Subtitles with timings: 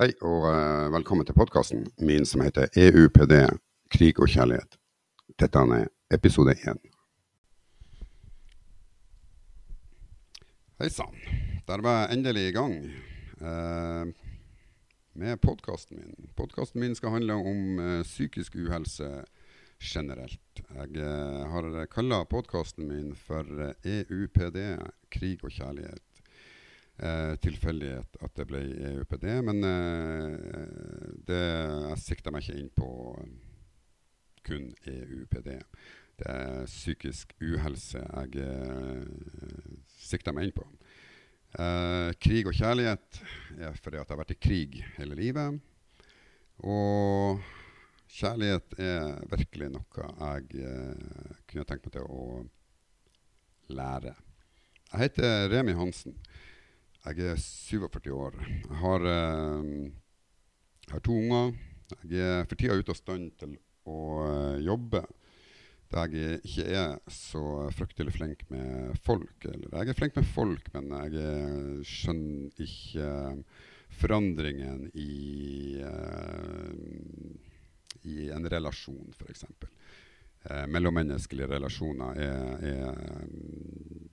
[0.00, 3.34] Hei og uh, velkommen til podkasten min som heter EUPD
[3.92, 4.78] krig og kjærlighet.
[5.36, 6.80] Dette er episode én.
[10.80, 11.12] Hei sann.
[11.68, 12.78] Der var jeg endelig i gang
[13.44, 14.08] uh,
[15.20, 16.32] med podkasten min.
[16.32, 19.10] Podkasten min skal handle om uh, psykisk uhelse
[19.84, 20.64] generelt.
[20.96, 23.44] Jeg har kalla podkasten min for
[23.84, 24.62] EUPD
[25.12, 26.09] krig og kjærlighet
[27.02, 29.26] eh, tilfeldighet at det ble EUPD.
[29.46, 31.42] Men eh, det,
[31.90, 32.90] jeg sikta meg ikke inn på
[34.46, 35.50] kun EUPD.
[36.20, 39.06] Det er psykisk uhelse jeg eh,
[40.00, 40.66] sikter meg inn på.
[41.58, 43.22] Eh, krig og kjærlighet
[43.58, 45.60] er fordi at jeg har vært i krig hele livet.
[46.60, 47.40] Og
[48.10, 52.26] kjærlighet er virkelig noe jeg eh, kunne tenkt meg til å
[53.70, 54.14] lære.
[54.90, 56.16] Jeg heter Remi Hansen.
[57.00, 58.34] Jeg er 47 år.
[58.44, 59.90] Jeg har, eh,
[60.90, 61.54] har to unger.
[62.04, 63.56] Jeg er for tida ute av stand til
[63.88, 65.00] å eh, jobbe.
[65.90, 67.42] Da jeg ikke er så
[67.74, 69.48] fryktelig flink med folk.
[69.48, 73.08] Eller jeg er flink med folk, men jeg uh, skjønner ikke
[73.98, 75.82] forandringen i,
[78.06, 79.48] i en relasjon, f.eks.
[80.40, 83.00] Uh, mellommenneskelige relasjoner er, er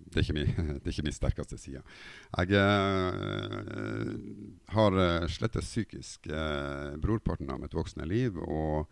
[0.08, 1.84] det er ikke min, det er min sterkeste side.
[2.38, 4.16] Jeg eh,
[4.74, 8.88] har eh, slett psykisk eh, brorparten av mitt voksne liv og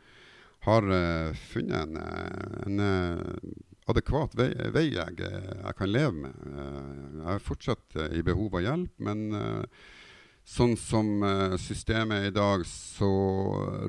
[0.65, 3.49] har eh, funnet en, eh, en eh,
[3.91, 6.45] adekvat vei, vei jeg, jeg, kan leve med.
[7.19, 9.27] jeg er fortsatt i behov av hjelp, men
[10.45, 11.07] sånn som
[11.57, 13.09] systemet er i dag, så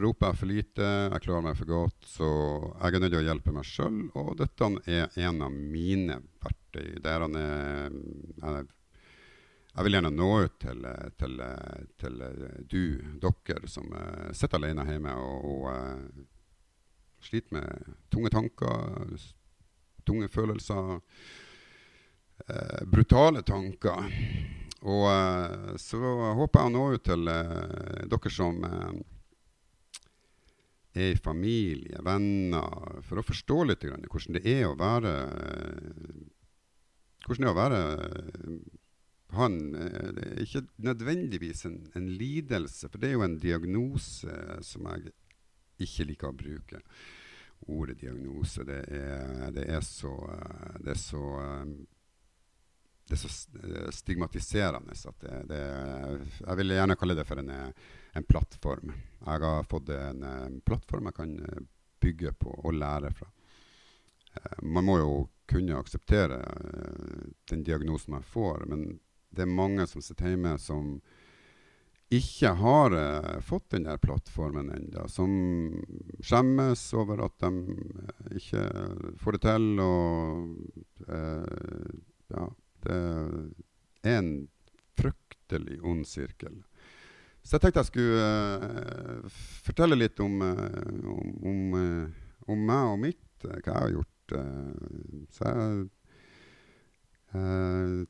[0.01, 2.09] roper jeg for lite, jeg klarer meg for godt.
[2.09, 2.29] Så
[2.81, 6.97] jeg er nødt til å hjelpe meg sjøl, og dette er en av mine verktøy.
[7.05, 8.67] Der han er jeg,
[9.77, 10.87] jeg vil gjerne nå ut til,
[11.21, 11.41] til,
[12.01, 12.23] til
[12.65, 12.83] du,
[13.21, 19.13] dere, som uh, sitter alene hjemme og, og sliter med tunge tanker,
[20.09, 20.97] tunge følelser,
[22.87, 24.09] brutale tanker.
[24.87, 25.99] Og så
[26.39, 28.61] håper jeg å nå ut til dere som
[30.95, 35.13] er i familie, venner, for å forstå litt grann, hvordan det er å være
[37.27, 37.81] hvordan det er å være
[39.37, 39.59] han.
[39.75, 45.15] Eh, det ikke nødvendigvis en, en, lidelse, for det er jo en diagnose som jeg
[45.87, 46.83] ikke liker å bruke.
[47.73, 48.65] Ordet diagnose.
[48.69, 51.75] Det er, det er så, eh, det er så eh,
[53.07, 53.31] det er så
[53.95, 55.61] stigmatiserende at det, det,
[56.41, 57.53] Jeg vil gjerne kalle det for en,
[58.19, 58.91] en plattform.
[58.91, 61.37] Jeg har fått en, en plattform jeg kan
[62.03, 63.29] bygge på og lære fra.
[64.63, 65.13] Man må jo
[65.47, 66.41] kunne akseptere
[67.51, 68.67] den diagnosen man får.
[68.67, 68.99] Men
[69.31, 70.99] det er mange som sitter hjemme som
[72.11, 72.95] ikke har
[73.43, 75.07] fått den der plattformen ennå.
[75.11, 75.33] Som
[76.23, 77.51] skjemmes over at de
[78.39, 78.67] ikke
[79.23, 79.73] får det til.
[79.83, 81.11] Og
[82.35, 82.47] ja,
[82.87, 84.33] det er en
[84.97, 86.63] fryktelig ond sirkel.
[87.47, 89.31] Så jeg tenkte jeg skulle
[89.67, 91.61] fortelle litt om, om, om,
[92.51, 95.89] om meg og mitt, hva jeg har gjort Eh, så jeg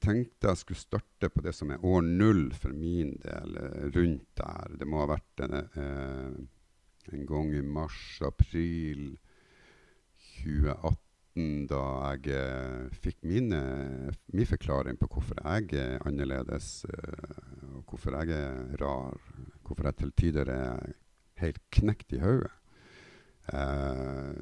[0.02, 4.28] tenkte jeg skulle starte på det som er år null for min del, eh, rundt
[4.38, 4.76] der.
[4.78, 6.34] Det må ha vært en, eh,
[7.12, 9.18] en gang i mars-april
[10.44, 11.05] 2018
[11.36, 11.80] da
[12.14, 13.58] jeg eh, fikk mine,
[14.32, 19.18] min forklaring på hvorfor jeg er annerledes, eh, og hvorfor jeg er rar.
[19.66, 20.94] Hvorfor jeg til tider er
[21.42, 22.48] helt knekt i hodet.
[23.52, 24.32] Eh,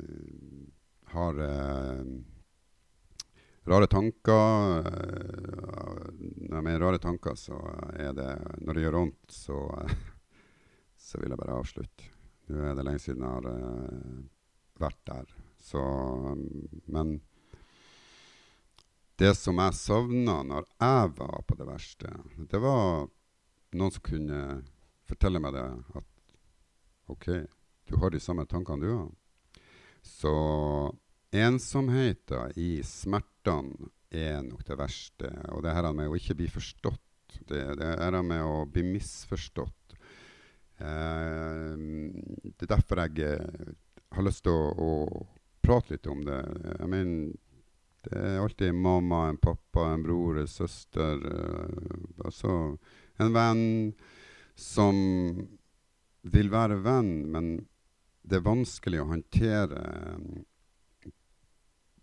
[1.14, 1.40] har
[3.70, 4.86] rare tanker.
[6.14, 7.58] Når jeg mener rare tanker, så
[7.94, 9.58] er det Når det gjør vondt, så,
[11.08, 12.12] så vil jeg bare avslutte.
[12.54, 13.50] Nå er det lenge siden jeg har
[14.84, 15.34] vært der.
[15.64, 15.80] Så
[16.84, 17.20] Men
[19.16, 22.10] det som jeg savna når jeg var på det verste,
[22.50, 23.06] det var
[23.74, 24.40] noen som kunne
[25.08, 25.64] fortelle meg det.
[25.94, 26.10] At
[27.14, 27.28] OK,
[27.88, 29.08] du har de samme tankene, du har.
[30.04, 30.34] Så
[31.34, 35.30] Ensomheten i smertene er nok det verste.
[35.50, 37.40] Og det her med å ikke bli forstått.
[37.48, 39.96] Det, det her med å bli misforstått.
[40.78, 43.74] Eh, det er derfor jeg eh,
[44.14, 45.26] har lyst til å, å,
[45.64, 46.40] prate litt om det.
[46.78, 47.34] Jeg mener,
[48.04, 51.24] det er alltid mamma, en pappa, en bror, en søster.
[51.24, 52.56] Uh, altså
[53.22, 53.66] en venn
[54.58, 54.96] som
[56.24, 57.54] vil være venn, men
[58.24, 59.82] det er vanskelig å håndtere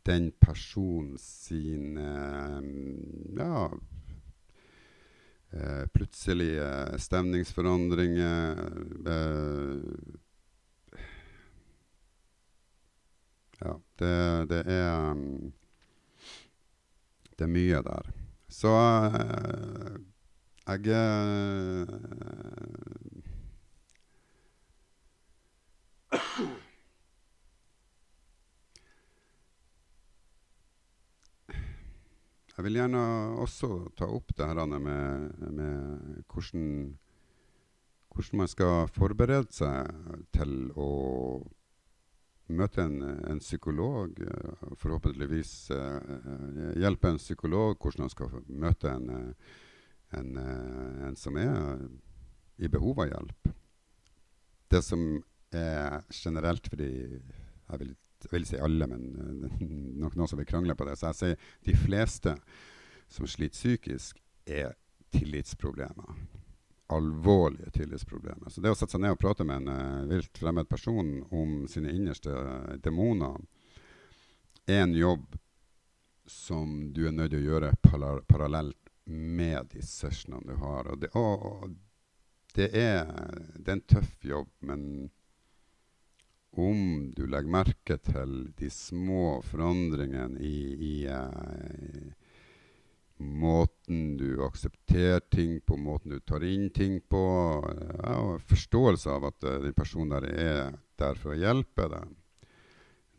[0.06, 1.98] den personen sin
[3.38, 3.56] Ja
[5.54, 8.58] eh, plutselige stemningsforandringer.
[9.08, 9.80] Eh,
[13.62, 14.16] ja, det,
[14.50, 15.54] det er um,
[17.38, 18.12] Det er mye der.
[18.52, 19.96] Så eh,
[20.68, 21.88] jeg eh,
[32.62, 33.02] Jeg vil gjerne
[33.42, 33.68] også
[33.98, 36.66] ta opp det her med, med hvordan,
[38.14, 39.88] hvordan, man skal forberede seg
[40.36, 40.90] til å
[42.56, 43.00] møte en,
[43.32, 44.20] en psykolog.
[44.82, 49.34] Forhåpentligvis uh, hjelpe en psykolog hvordan han skal møte en,
[50.20, 50.38] en,
[51.08, 51.84] en som er
[52.62, 53.52] i behov av hjelp.
[54.72, 55.04] Det som
[55.52, 59.08] er generelt fordi jeg vil jeg vil si alle, men
[59.98, 60.98] nok noen som vil krangle på det.
[61.00, 62.36] Så jeg sier de fleste
[63.12, 64.76] som sliter psykisk, er
[65.14, 66.16] tillitsproblemer.
[66.92, 68.50] Alvorlige tillitsproblemer.
[68.50, 71.62] Så det å sette seg ned og prate med en uh, vilt fremmed person om
[71.72, 73.38] sine innerste uh, demoner,
[74.68, 75.38] er en jobb
[76.28, 77.72] som du er nødt til å gjøre
[78.28, 80.92] parallelt med de sessionene du har.
[80.92, 81.74] Og det, og, og
[82.56, 83.08] det, er,
[83.56, 84.86] det er en tøff jobb, men
[86.52, 92.12] om du legger merke til de små forandringene i, i uh,
[93.22, 97.22] måten du aksepterer ting på, måten du tar inn ting på,
[98.02, 102.18] ja, og forståelse av at uh, den personen der er der for å hjelpe deg.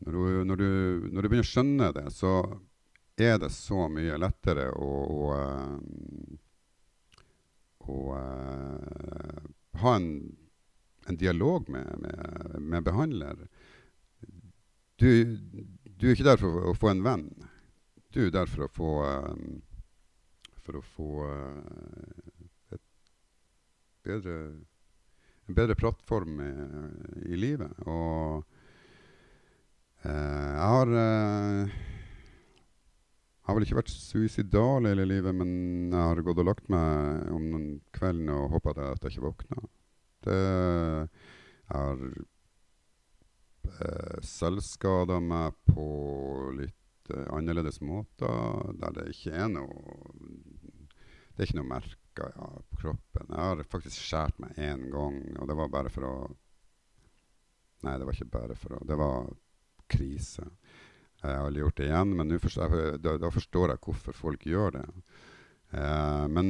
[0.02, 0.70] Når du, når, du,
[1.12, 2.36] når du, begynner å skjønne det, så
[3.22, 5.24] er det så mye lettere å, å,
[7.86, 10.08] å, å ha en
[11.06, 13.36] en dialog med, med, med behandler.
[14.96, 15.36] Du,
[15.84, 17.26] du, er ikke der for å få en venn.
[18.14, 18.90] Du er der for å få
[19.32, 19.62] um,
[20.62, 21.12] For å få
[22.74, 22.82] et
[24.06, 24.36] bedre,
[25.48, 26.50] en bedre plattform i,
[27.34, 27.72] i livet.
[27.86, 28.44] Og
[30.04, 30.94] uh, jeg har
[33.42, 35.48] jeg har vel ikke vært suicidal hele livet, men
[35.90, 39.64] jeg har gått og lagt meg om noen kveldene og håpa at jeg ikke våkna.
[40.22, 41.08] Det jeg
[41.72, 42.04] har
[43.66, 45.86] eh, selvskada meg på
[46.60, 46.78] litt
[47.10, 50.12] eh, annerledes måter, der det ikke er noe
[51.32, 53.30] Det er ikke noe merker ja, på kroppen.
[53.30, 56.14] Jeg har faktisk skåret meg én gang, og det var bare for å
[57.82, 59.32] Nei, det var ikke bare for å Det var
[59.90, 60.44] krise.
[61.22, 64.86] Jeg har gjort det igjen, men forstår da, da, forstår jeg hvorfor folk gjør det.
[65.72, 66.48] Uh, men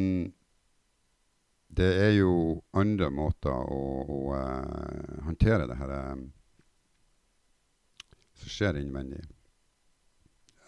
[1.72, 5.92] det er jo andre måter å, å uh, håndtere det her
[8.42, 9.22] som skjer innvendig.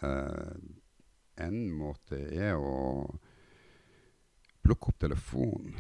[0.05, 0.55] Uh,
[1.45, 3.09] en måte er å
[4.65, 5.75] plukke opp telefonen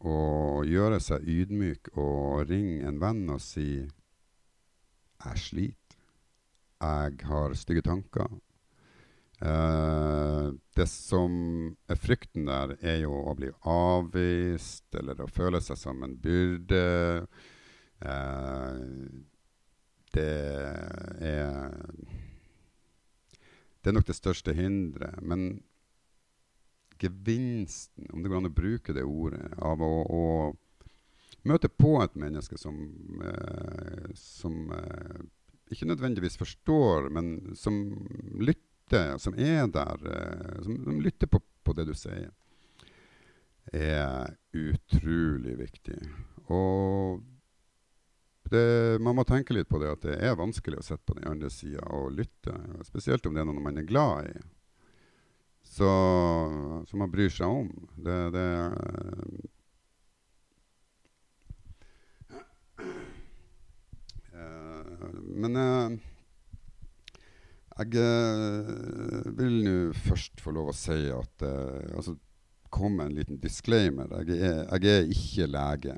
[0.00, 3.86] og gjøre seg ydmyk og ringe en venn og si
[5.20, 5.96] 'Jeg sliter.
[6.80, 8.30] Jeg har stygge tanker.
[9.40, 11.32] Uh, det som
[11.88, 17.26] er frykten der, er jo å bli avvist eller å føle seg som en byrde.
[18.00, 18.80] Uh,
[20.12, 20.32] det
[21.20, 21.76] er
[23.80, 25.20] Det er nok det største hinderet.
[25.22, 25.62] Men
[27.00, 30.24] gevinsten, om det går an å bruke det ordet, av å, å
[31.48, 32.76] møte på et menneske som,
[33.24, 34.68] eh, som
[35.70, 37.76] ikke nødvendigvis forstår, men som
[38.40, 42.30] lytter, som er der, eh, som, som lytter på, på, det du sier,
[43.72, 45.98] er utrolig viktig.
[46.50, 47.22] Og
[48.50, 51.28] det, man må tenke litt på det at det er vanskelig å sitte på den
[51.30, 52.54] andre sida og lytte.
[52.88, 54.40] Spesielt om det er noen man er glad i.
[55.70, 55.90] Så,
[56.90, 57.68] som man bryr seg om.
[57.94, 58.46] Det, det
[64.34, 65.94] uh, Men uh,
[67.78, 69.76] jeg uh, vil nå
[70.08, 72.18] først få lov å si at altså,
[72.70, 74.12] Kom med en liten disclaimer.
[74.22, 75.94] Jeg er, jeg er, ikke lege.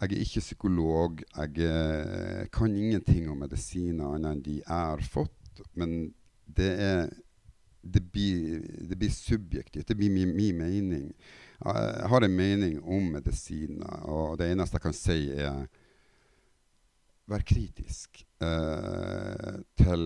[0.00, 1.20] Jeg er ikke psykolog.
[1.36, 5.64] Jeg uh, kan ingenting om medisiner annet enn de jeg har fått.
[5.76, 6.14] Men
[6.46, 7.10] det er
[7.80, 9.88] det blir, det blir subjektivt.
[9.88, 11.06] Det blir min, min, mening.
[11.64, 15.64] Jeg har en mening om medisiner, og det eneste jeg kan si, er
[17.30, 18.24] Vær kritisk
[19.78, 20.04] til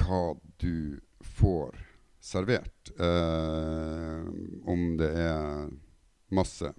[0.00, 0.22] hva
[0.62, 0.98] du
[1.38, 1.76] får
[2.20, 2.92] servert.
[2.98, 4.28] Eh,
[4.64, 5.68] om det er
[6.34, 6.72] masse.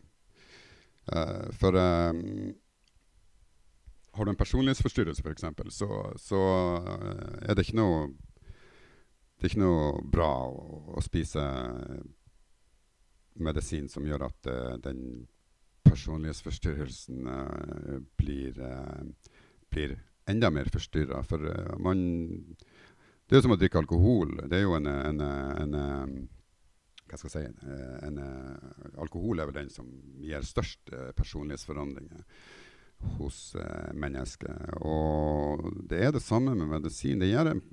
[1.11, 2.53] Eh, for um,
[4.11, 6.41] har du en personlighetsforstyrrelse, f.eks., så, så
[7.41, 8.09] er det ikke noe
[9.39, 11.41] det er ikke noe bra å, å spise
[13.39, 15.29] medisin som gjør at uh, den
[15.87, 19.31] personlighetsforstyrrelsen uh, blir, uh,
[19.71, 19.95] blir,
[20.29, 21.23] enda mer forstyrra.
[21.25, 21.41] For
[21.81, 22.01] man
[23.23, 24.35] Det er jo som å drikke alkohol.
[24.51, 26.13] Det er jo en, en, en, en
[27.09, 27.69] hva skal jeg si,
[28.07, 28.19] en,
[29.01, 29.89] Alkohol er vel den som
[30.21, 32.25] gir størst personlighetsforandringer
[33.17, 33.39] hos
[33.95, 34.75] mennesker.
[34.83, 37.21] Og det er det samme med medisin.
[37.21, 37.63] Det gjør en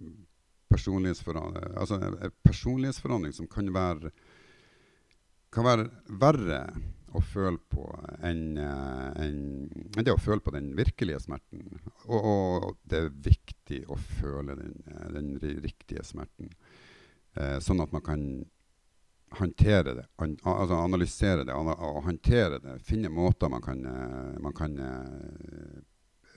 [0.70, 4.12] personlighetsforandring, altså en personlighetsforandring som kan være,
[5.52, 5.88] kan være
[6.22, 6.60] verre
[7.16, 7.84] å føle på
[8.26, 9.38] enn en,
[9.96, 11.64] en det å føle på den virkelige smerten.
[12.06, 14.74] Og, og, det er viktig å føle den,
[15.14, 15.32] den
[15.64, 16.52] riktige smerten,
[17.38, 18.26] eh, sånn at man kan
[19.38, 22.78] håndtere det, an, altså analysere det og håndtere det.
[22.84, 25.80] Finne måter man kan, eh, man kan uh,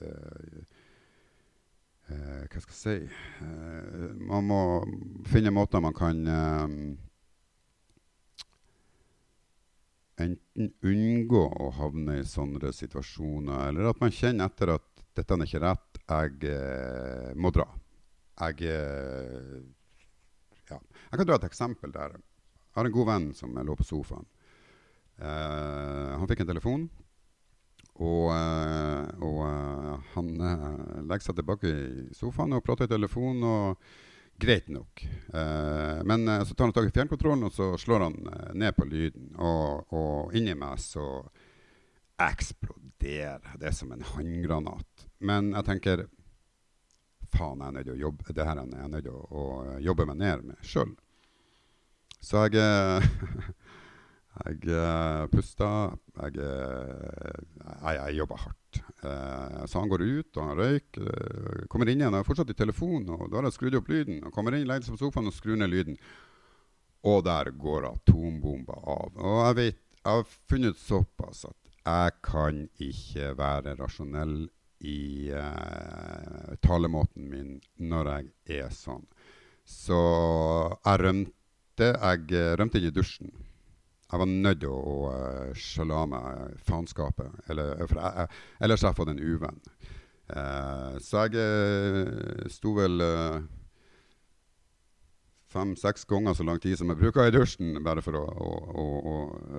[0.02, 0.60] uh,
[2.10, 4.60] Hva skal jeg si Man må
[5.30, 6.24] finne måter man kan
[10.20, 15.46] enten unngå å havne i sånne situasjoner, eller at man kjenner etter at dette er
[15.46, 17.68] ikke rett, jeg må dra.
[18.42, 18.58] Jeg
[20.70, 20.78] ja.
[21.10, 22.18] Jeg kan dra et eksempel der.
[22.70, 24.26] Jeg hadde en god venn som lå på sofaen.
[25.20, 26.88] Eh, han fikk en telefon
[28.00, 33.44] og, eh, og uh, han uh, legger seg tilbake i sofaen og prater i telefonen.
[33.44, 33.90] og
[34.40, 35.02] Greit nok.
[35.34, 38.16] Uh, men så tar han tak i fjernkontrollen og så slår han
[38.56, 39.34] ned på lyden.
[39.36, 41.04] Og, og inni meg så
[42.20, 45.04] eksploderer det som en håndgranat.
[45.28, 46.06] Men jeg tenker
[47.30, 49.76] faen, jeg er nødt til å jobbe, det her er jeg nødt til å, å
[49.84, 50.96] jobbe meg ned med sjøl.
[52.20, 53.02] Så jeg
[54.40, 55.68] Jeg uh, pusta.
[56.16, 58.80] Jeg, uh, jeg, jeg jobba hardt.
[59.02, 61.08] Uh, så han går ut, og han røyker.
[61.08, 62.14] Uh, kommer inn igjen.
[62.14, 64.22] Jeg er fortsatt i telefonen, og da har jeg skrudd opp lyden.
[64.24, 65.98] Og kommer inn, legger seg på sofaen og skrur ned lyden.
[67.10, 69.18] Og der går atombomba av.
[69.18, 74.38] Og jeg vet, jeg har funnet såpass at jeg kan ikke være rasjonell
[74.80, 75.28] i
[76.64, 77.50] talemåten min
[77.84, 79.04] når jeg er sånn.
[79.68, 80.00] Så
[80.86, 81.39] jeg rømte.
[81.86, 83.30] Jeg rømte inn i dusjen.
[84.10, 87.40] Jeg var nødt til å, å uh, skjølle meg faenskapet.
[87.52, 88.02] Eller, for
[88.58, 89.60] ellers har jeg fått en uvenn.
[90.30, 93.38] Uh, så jeg sto vel uh,
[95.50, 99.14] fem-seks ganger så lang tid som jeg bruker i dusjen, bare for å, å, å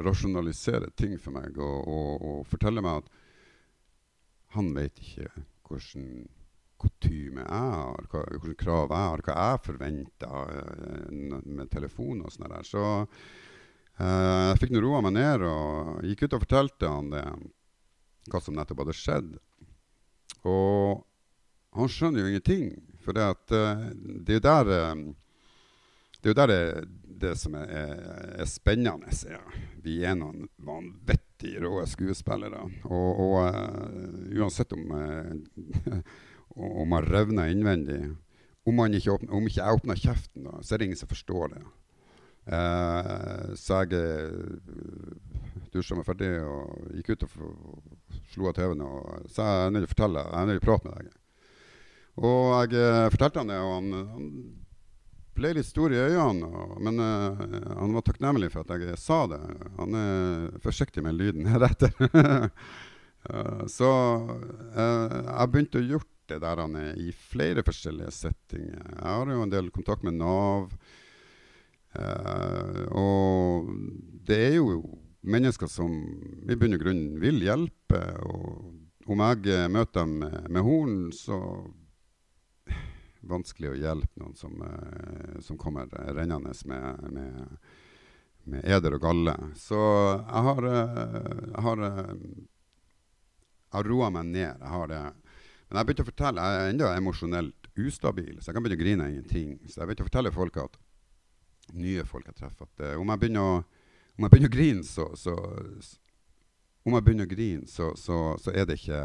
[0.05, 1.57] rasjonalisere ting for meg.
[1.59, 3.11] Og, og, og, fortelle meg at
[4.55, 5.31] han vet ikke
[5.67, 6.07] hvordan
[6.81, 12.67] kutyme jeg har, hvilke krav jeg har, hva jeg forventer med telefon og sånn der.
[12.67, 12.83] Så
[14.01, 17.23] Uh, jeg fikk nå roa meg ned og gikk ut og fortalte han det,
[18.31, 19.33] hva som nettopp hadde skjedd.
[20.49, 21.03] Og
[21.77, 22.71] han skjønner jo ingenting,
[23.03, 23.83] for det, at, uh,
[24.25, 25.03] det er jo der uh,
[26.21, 26.87] det er jo der det,
[27.21, 27.69] det som er,
[28.37, 29.09] er, spennende.
[29.25, 29.41] Ja.
[29.81, 32.59] Vi er noen vanvittig rå skuespillere.
[32.85, 34.83] Og, og uansett om,
[36.55, 38.01] om man revner innvendig
[38.67, 41.47] Om, ikke åpner, om ikke jeg åpner kjeften, da, så er det ingen som forstår
[41.55, 41.61] det.
[42.45, 45.13] Eh, så jeg uh,
[45.71, 47.35] dusja meg ferdig og gikk ut og
[48.33, 50.63] slo av TV-en og sa jeg er nødt til å fortelle, jeg er nødt til
[50.63, 51.13] å prate med deg.
[52.21, 54.33] Og jeg uh, fortalte han det, og han, han,
[55.31, 56.49] ble litt stor i øynene.
[56.49, 57.43] Og, men uh,
[57.77, 59.39] han var takknemlig for at jeg sa det.
[59.77, 61.93] Han er forsiktig med lyden heretter.
[62.11, 63.91] uh, så
[64.75, 68.81] jeg begynte å gjøre det der han er i flere forskjellige settinger.
[68.95, 70.71] Jeg har jo en del kontakt med Nav.
[71.91, 73.71] Uh, og
[74.27, 74.79] det er jo
[75.27, 75.91] mennesker som
[76.47, 77.99] i bunn og grunn vil hjelpe.
[78.23, 81.41] Og om jeg møter dem med, med horn, så
[83.27, 87.57] vanskelig å hjelpe noen som, uh, som kommer rennende med, med,
[88.47, 89.35] med, eder og galle.
[89.59, 94.47] Så jeg har, uh, jeg har, jeg har roa meg ned.
[94.47, 95.03] Jeg har det.
[95.71, 98.81] Men jeg begynte å fortelle, jeg er ennå emosjonelt ustabil, så jeg kan begynne å
[98.81, 99.53] grine av ingenting.
[99.71, 100.73] Så jeg begynte å fortelle folk at
[101.79, 102.67] nye folk jeg treffer.
[102.67, 103.53] At, uh, om, jeg begynner å,
[104.17, 105.37] om jeg begynner å grine, så, så,
[106.83, 108.99] Om jeg begynner å grine, så, så, så er det ikke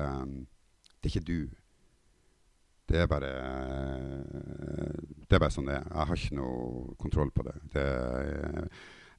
[0.96, 1.40] Det er ikke du.
[2.88, 3.32] Det er bare
[5.22, 5.86] Det er bare sånn det er.
[5.86, 7.56] Jeg har ikke noe kontroll på det.
[7.78, 7.88] det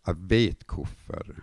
[0.07, 1.35] jeg vet hvorfor.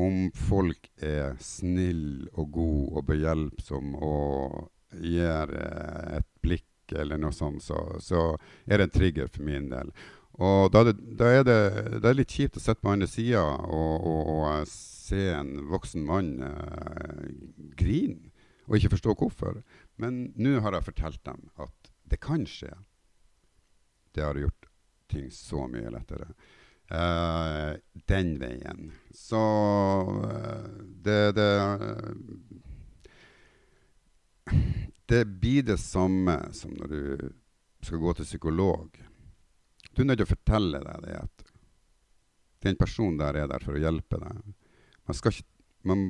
[0.00, 7.62] Om folk er snill og god og behjelpsom og gir et blikk eller noe sånt,
[7.62, 8.32] så, så
[8.66, 9.92] er det en trigger for min del.
[10.40, 11.58] Og da, da, er det,
[12.00, 14.70] det er litt kjipt å sitte på andre sida og, og, og,
[15.10, 17.24] se en voksen mann uh,
[17.74, 18.30] grine
[18.68, 19.56] og ikke forstå hvorfor.
[19.98, 22.70] Men nå har jeg fortalt dem at det kan skje.
[24.14, 24.68] Det har gjort
[25.10, 26.30] ting så mye lettere.
[26.90, 27.74] Uh,
[28.10, 28.92] den veien.
[29.14, 29.42] Så
[30.22, 31.50] uh, det, det
[35.10, 37.30] Det blir det samme som når du
[37.82, 39.00] skal gå til psykolog.
[39.90, 41.46] Du er nødt til å fortelle deg det at
[42.66, 44.42] den personen der er der for å hjelpe deg.
[45.08, 45.46] Man, ikke,
[45.88, 46.04] man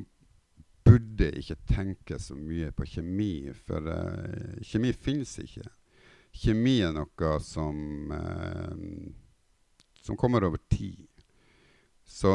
[0.85, 5.65] burde ikke tenke så mye på kjemi, for uh, kjemi finnes ikke.
[6.43, 7.79] Kjemi er noe som
[10.01, 11.07] som kommer over tid.
[12.05, 12.31] Så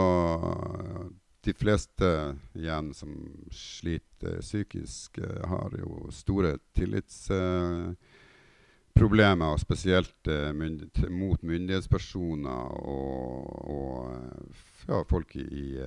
[1.47, 3.13] de fleste igjen som
[3.55, 14.11] sliter psykisk, uh, har jo store tillitsproblemer, uh, spesielt uh, mynd mot myndighetspersoner og, og
[14.89, 15.79] ja, folk i,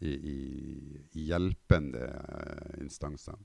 [0.00, 0.40] i, i,
[1.12, 2.08] i hjelpende
[2.80, 3.36] instanser.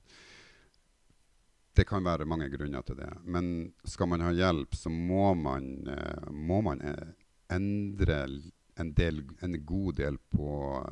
[1.76, 3.08] Det kan være mange grunner til det.
[3.24, 5.88] Men skal man ha hjelp, så må man,
[6.28, 7.08] må man eh,
[7.48, 8.26] endre
[8.74, 10.46] en, del, en, god del på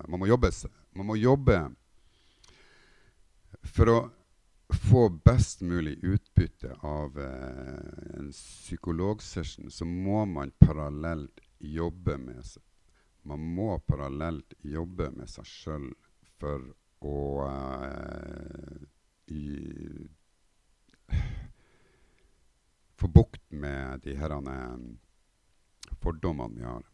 [0.08, 0.50] Man må jobbe.
[0.92, 1.60] Man må jobbe
[3.64, 3.99] for å
[4.70, 12.62] få best mulig utbytte av eh, en psykologsession, så må man parallelt jobbe med seg.
[13.22, 15.90] Man må parallelt jobbe med seg sjøl
[16.40, 16.70] for
[17.04, 17.18] å
[17.49, 18.78] eh,
[19.34, 19.44] i,
[23.00, 24.37] få bukt med de her
[26.00, 26.89] fordommene vi har.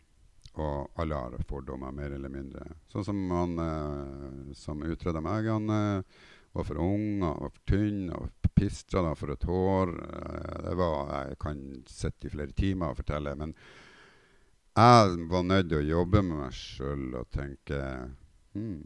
[0.57, 2.65] Og alle har fordommer, mer eller mindre.
[2.89, 5.51] Sånn som han eh, som utreda meg.
[5.53, 6.21] Han eh,
[6.57, 9.93] var for ung, han var for tynn, og pistra for et hår.
[10.07, 13.37] Eh, det var, Jeg kan sitte i flere timer og fortelle.
[13.37, 13.53] Men
[14.77, 17.81] jeg var nødt til å jobbe med meg sjøl og tenke
[18.57, 18.81] hmm,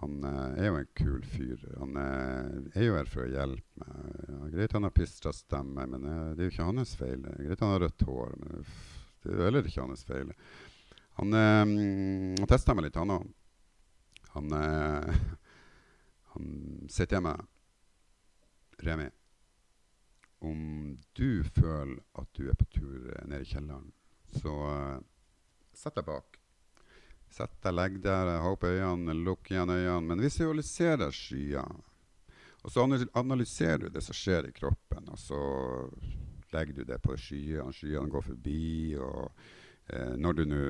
[0.00, 1.60] han uh, er jo en kul fyr.
[1.76, 4.20] Han uh, er jo her for å hjelpe meg.
[4.28, 7.26] Ja, greit han har pistra stemme, men uh, det er jo ikke hans feil.
[7.42, 10.32] Greit han har rødt hår, men det er jo heller ikke hans feil.
[11.20, 11.72] Han, øh,
[12.40, 13.26] han testa meg litt, han òg.
[14.32, 14.52] Han,
[16.32, 16.52] han
[16.88, 17.42] sier til meg
[18.82, 19.10] Remi,
[20.42, 20.62] om
[21.14, 23.92] du føler at du er på tur ned i kjelleren,
[24.40, 24.54] så
[25.76, 26.42] sett deg bak
[27.32, 30.04] Sett deg, legg der, ha opp øynene, lukk igjen øynene.
[30.04, 31.78] Men visualiserer skyer.
[32.62, 32.84] Og så
[33.16, 35.40] analyserer du det som skjer i kroppen, og så
[36.52, 37.72] legger du det på skyene.
[37.72, 39.32] Skyene går forbi, og
[39.88, 40.64] eh, når du nå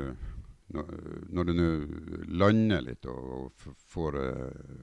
[0.73, 1.69] når, du nå
[2.33, 4.79] lander litt og, og får uh,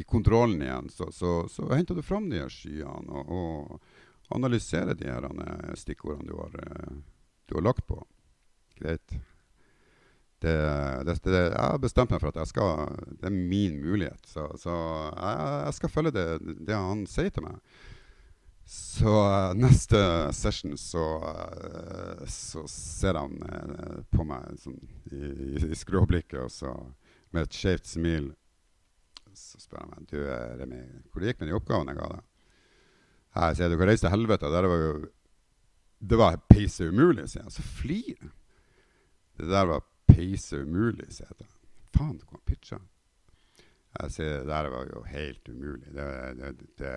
[0.00, 4.96] i kontrollen igjen, så, så, så, henter du fram de her skyene og, og analyserer
[4.96, 5.28] de her
[5.76, 6.96] stikkordene du har, uh,
[7.44, 8.00] du har lagt på.
[8.80, 9.18] Greit
[10.38, 10.56] det,
[11.04, 14.20] det, det, jeg har bestemt meg for at skal, det er min mulighet.
[14.28, 16.26] Så, så jeg, jeg, skal følge det,
[16.74, 17.78] han sier til meg.
[18.66, 19.98] Så uh, neste
[20.34, 24.80] session så, uh, så ser han uh, på meg sånn,
[25.14, 25.20] i,
[25.70, 26.72] i, skråblikket, og så
[27.30, 28.32] med et skjevt smil
[29.36, 30.16] så spør han meg du
[30.58, 30.80] Remi,
[31.12, 32.24] hvor det gikk med de oppgavene jeg ga deg.
[33.36, 34.48] Jeg sier du kan reise til helvete.
[34.48, 34.92] Det var jo
[35.98, 37.52] det var peise umulig, sier jeg.
[37.52, 38.32] Så flirer
[39.36, 41.50] Det der var peise umulig, sier jeg.
[41.96, 42.78] Faen, du kan pitche.
[43.96, 45.92] Jeg sier det der var jo helt umulig.
[45.92, 46.08] Det,
[46.40, 46.94] det, det,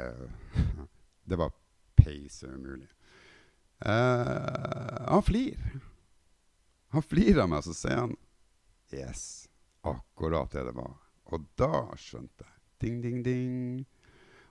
[1.30, 1.54] det var
[2.00, 2.90] peise umulig.
[3.86, 5.80] Uh, han flirer.
[6.90, 8.16] Han flirer av meg, så sier han
[8.90, 9.46] Yes,
[9.86, 10.96] akkurat det det var.
[11.30, 12.56] Og da skjønte jeg.
[12.82, 13.86] Ding, ding, ding.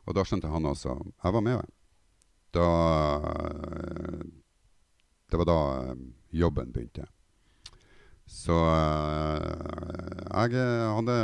[0.06, 0.94] Og da skjønte han også.
[1.24, 1.74] Jeg var med.
[2.54, 2.68] Da
[5.28, 7.08] Det var da eh, jobben begynte.
[8.28, 9.40] Så uh,
[10.28, 10.60] jeg
[10.92, 11.16] hadde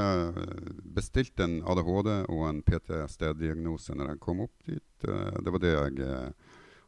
[0.96, 5.04] bestilt en ADHD og en PTSD-diagnose når jeg kom opp dit.
[5.04, 6.08] Uh, det var det jeg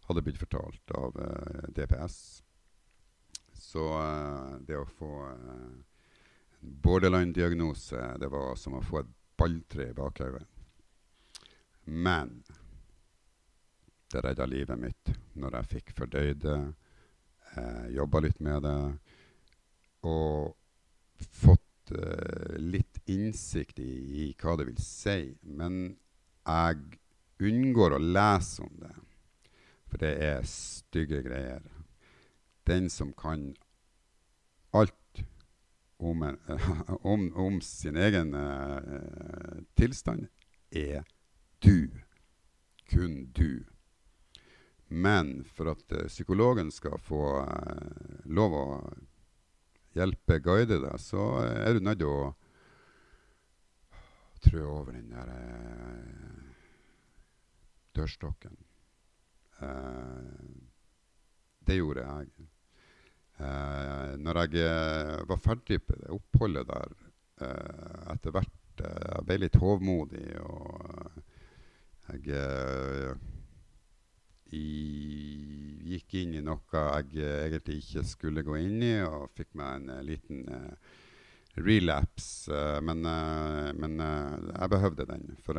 [0.07, 1.19] hadde blitt fortalt av
[1.75, 2.19] DPS.
[3.57, 3.83] Så
[4.63, 5.81] det å få en
[6.61, 10.47] borderline-diagnose, det var som å få et balltre i bakhodet.
[11.91, 12.39] Men
[14.13, 16.59] det redda livet mitt når jeg fikk fordøyd det,
[17.97, 18.79] jobba litt med det
[20.07, 20.55] og
[21.17, 23.93] fått uh, litt innsikt i,
[24.27, 25.35] i, hva det vil si.
[25.43, 25.97] Men
[26.47, 26.99] jeg
[27.47, 28.95] unngår å lese om det,
[29.87, 31.65] for det er stygge greier.
[32.67, 33.53] Den som kan
[34.77, 35.23] alt
[35.97, 36.41] om, en,
[37.13, 40.29] om, om sin egen uh, tilstand,
[40.71, 41.07] er
[41.65, 41.89] du.
[42.87, 43.65] Kun du.
[44.89, 47.23] Men for at uh, psykologen skal få
[48.27, 48.67] lov å
[49.97, 52.35] hjelpe, guide deg, så er du nødt til å
[54.47, 56.27] trø over den der eh,
[57.97, 58.57] dørstokken.
[59.65, 60.57] Eh,
[61.67, 62.49] det gjorde jeg.
[63.37, 66.93] Eh, når jeg uh, var ferdig på det oppholdet der
[67.45, 71.21] eh, etter hvert Jeg ble litt hovmodig, og
[72.13, 73.15] jeg
[74.55, 74.69] i,
[75.91, 80.07] gikk inn i noe jeg egentlig ikke skulle gå inn i, og fikk meg en
[80.07, 80.45] liten
[81.57, 82.53] relapse.
[82.85, 83.03] men,
[83.81, 85.59] men jeg behøvde den, for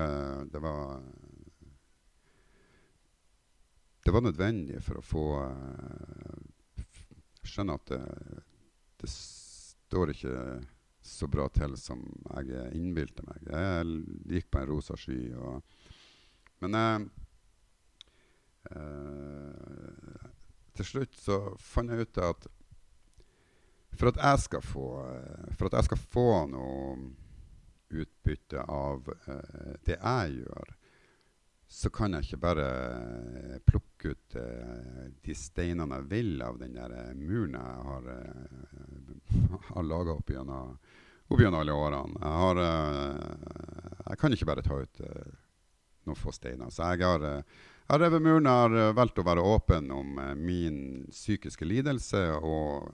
[0.52, 1.02] det var
[4.08, 5.22] det var nødvendig for å få
[7.44, 7.98] skjønne at det,
[9.02, 10.36] det, står ikke
[11.04, 12.06] så bra til som
[12.38, 13.50] jeg innbilte meg.
[13.52, 13.98] Jeg
[14.32, 15.20] gikk på en rosa sky.
[15.36, 15.60] Og,
[16.64, 16.80] men
[18.72, 20.28] eh,
[20.78, 22.50] til slutt så fant jeg ut at
[23.98, 24.88] for at jeg skal få,
[25.58, 26.98] for at jeg skal få noe
[27.90, 30.76] utbytte av eh, det jeg gjør,
[31.68, 32.68] så kan jeg ikke bare
[33.68, 39.58] plukke ut uh, de steinene jeg vil av den der uh, muren jeg har, uh,
[39.74, 40.78] har laga opp gjennom
[41.60, 42.22] alle årene.
[42.22, 42.62] Jeg, har,
[44.06, 45.02] jeg, kan ikke bare ta ut
[46.08, 46.72] noen få steiner.
[46.72, 47.26] Så jeg har,
[47.88, 48.48] jeg har revet muren.
[48.52, 52.90] Har valgt å være åpen om min psykiske lidelse og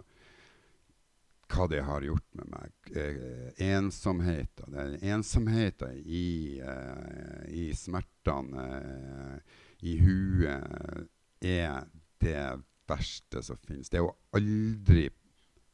[1.54, 2.92] hva det har gjort med meg.
[2.98, 4.78] Eh, ensomheten.
[5.02, 9.58] Ensomheten i, eh, i smertene eh,
[9.90, 11.10] i huet
[11.44, 11.90] er
[12.24, 12.46] det
[12.90, 13.90] verste som finnes.
[13.90, 15.10] Det å aldri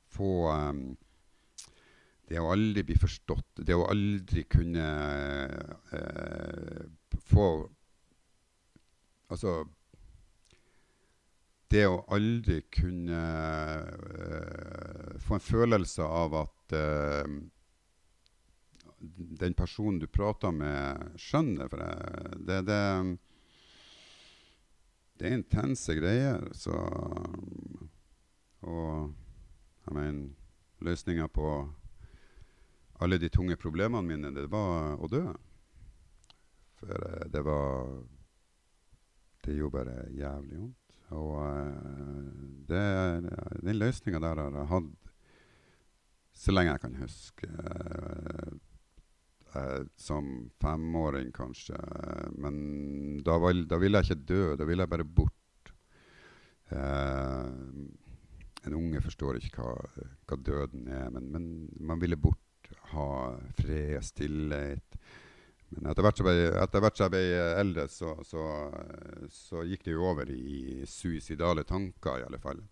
[0.09, 0.31] få
[2.29, 3.63] Det å aldri bli forstått.
[3.65, 4.85] Det å aldri kunne
[7.25, 7.45] få
[9.29, 9.61] Altså
[11.69, 13.21] det å aldri kunne
[14.01, 17.35] uh, få en følelse av at uh,
[19.39, 21.69] den personen du prater med, skjønner.
[21.69, 21.83] For
[22.41, 22.79] det, det,
[25.19, 26.49] det er intense greier.
[26.57, 26.73] Så
[28.65, 29.13] Og
[29.85, 30.33] jeg mener
[30.83, 31.47] Løsninga på
[32.99, 35.27] alle de tunge problemene mine, det var å dø.
[36.81, 37.99] For uh, det var
[39.45, 40.97] Det gjorde bare jævlig vondt.
[41.15, 42.25] Og uh,
[42.69, 42.83] det,
[43.63, 45.09] den løsninga der har jeg hatt
[46.39, 47.47] så lenge jeg kan huske.
[49.49, 51.77] Uh, som femåring, kanskje.
[52.37, 54.43] Men da, var, da, ville jeg ikke dø.
[54.59, 55.73] Da ville jeg bare bort.
[56.69, 57.49] Uh,
[58.67, 61.49] en unge forstår ikke hva, hva døden er, men, men,
[61.79, 62.71] man ville bort.
[62.91, 63.09] Ha
[63.57, 64.99] fred, stillhet.
[65.69, 68.45] Men etter hvert, ble, etter hvert som jeg ble eldre, så, så,
[69.29, 72.63] så, gikk det jo over i suicidale tanker, i alle fall.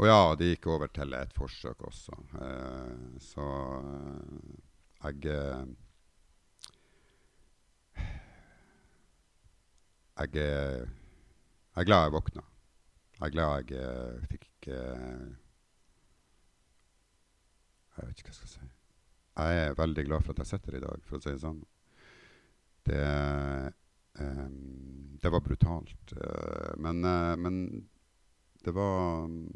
[0.00, 2.16] Og ja, det gikk over til et forsøk også.
[2.46, 3.46] Eh, så
[5.04, 5.30] jeg
[10.20, 12.42] jeg, jeg er glad jeg våkna.
[13.20, 15.24] Jeg er glad jeg eh, fikk eh,
[17.96, 18.79] Jeg vet ikke hva jeg skal si
[19.40, 21.60] jeg er veldig glad for at jeg sitter i dag, for å si det sånn.
[22.86, 23.04] Det,
[24.20, 26.14] um, det var brutalt.
[26.16, 27.58] Uh, men, uh, men,
[28.64, 29.46] det var um,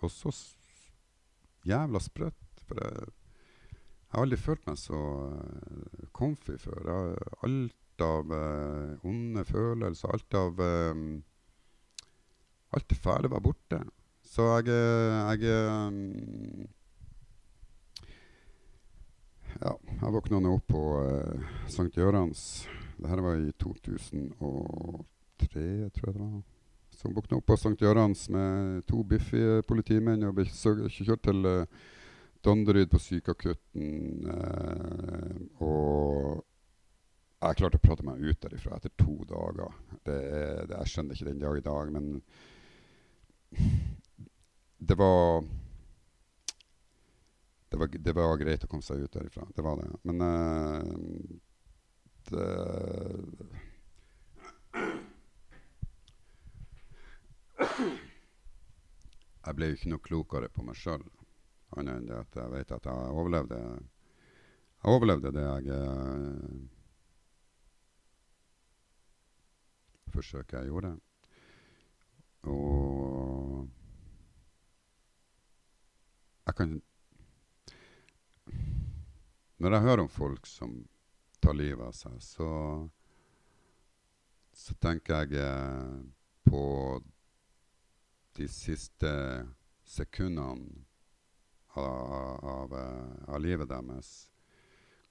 [0.00, 0.32] også
[1.68, 2.64] jævla sprøtt.
[2.68, 3.08] For jeg,
[3.70, 3.80] jeg,
[4.14, 5.00] har aldri følt meg så
[5.34, 6.82] uh, comfy før.
[6.92, 8.30] Jeg, alt av
[9.04, 11.10] onde følelser, alt av um,
[12.70, 13.80] Alt det fæle var borte.
[14.22, 14.70] Så jeg,
[15.42, 15.48] jeg
[19.58, 21.90] ja, jeg våkna nå opp på uh, St.
[21.94, 22.06] Det
[23.00, 24.30] Dette var i 2003,
[25.94, 26.42] tror jeg det var.
[26.90, 27.76] Så våkna opp på St.
[27.80, 31.64] Görans med to biffige politimenn og ble kjørt til uh,
[32.44, 34.28] Danderyd på sykeakutten.
[34.28, 36.44] Uh, og
[37.40, 39.72] jeg klarte å prate meg ut derifra etter to dager.
[40.04, 40.18] Det,
[40.68, 42.04] det, jeg skjønner ikke den dag i dag, men
[44.90, 45.44] det var
[47.70, 49.44] det var, det var, greit å komme seg ut derifra.
[49.54, 49.90] Det var det.
[50.02, 50.82] Men uh,
[52.30, 52.46] det
[59.40, 61.02] Jeg ble jo ikke noe klokere på meg sjøl,
[61.78, 66.60] annet enn det at jeg vet at jeg overlevde Jeg overlevde det jeg uh,
[70.10, 70.92] forsøket jeg gjorde.
[72.50, 73.68] Og
[76.46, 76.80] jeg kan
[79.60, 80.72] når jeg hører om folk som
[81.40, 82.48] tar livet av seg, så,
[84.56, 85.98] så tenker jeg eh,
[86.48, 86.62] på
[88.38, 89.10] de siste
[89.84, 90.84] sekundene
[91.76, 94.30] av, av, eh, av, livet deres.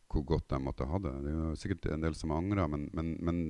[0.09, 1.13] Hvor godt de måtte ha det.
[1.21, 3.43] Det er jo sikkert en del som angrer, men, men, men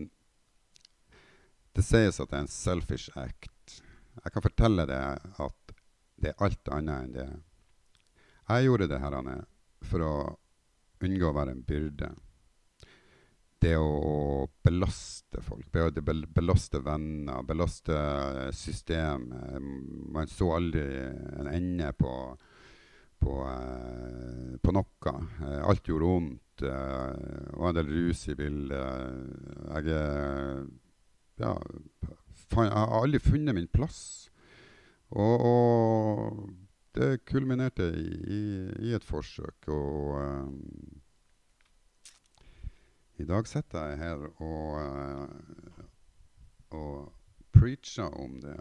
[1.75, 3.79] det sies at det er en selfish act.
[4.19, 5.73] jeg kan fortelle deg at
[6.19, 7.27] det er alt annet enn det.
[8.49, 9.37] Jeg gjorde det her Anne,
[9.87, 10.13] for å
[11.05, 12.09] unngå å være en byrde.
[13.59, 17.97] Det å belaste folk, det å belaste venner, belaste
[18.55, 19.59] systemet.
[19.59, 20.85] Man så aldri
[21.41, 22.13] en ende på,
[23.19, 25.15] på, uh, på noe.
[25.41, 26.63] Uh, alt gjorde vondt.
[26.63, 29.27] Uh, og en del rus i bildet.
[29.75, 29.99] Jeg,
[31.43, 34.01] ja, jeg har aldri funnet min plass.
[35.09, 38.41] Og, og det kulminerte i, i,
[38.89, 39.67] i, et forsøk.
[39.67, 40.53] Og uh,
[43.19, 45.29] i dag sitter jeg her og, uh,
[46.69, 47.13] og
[47.53, 48.55] preacher om det.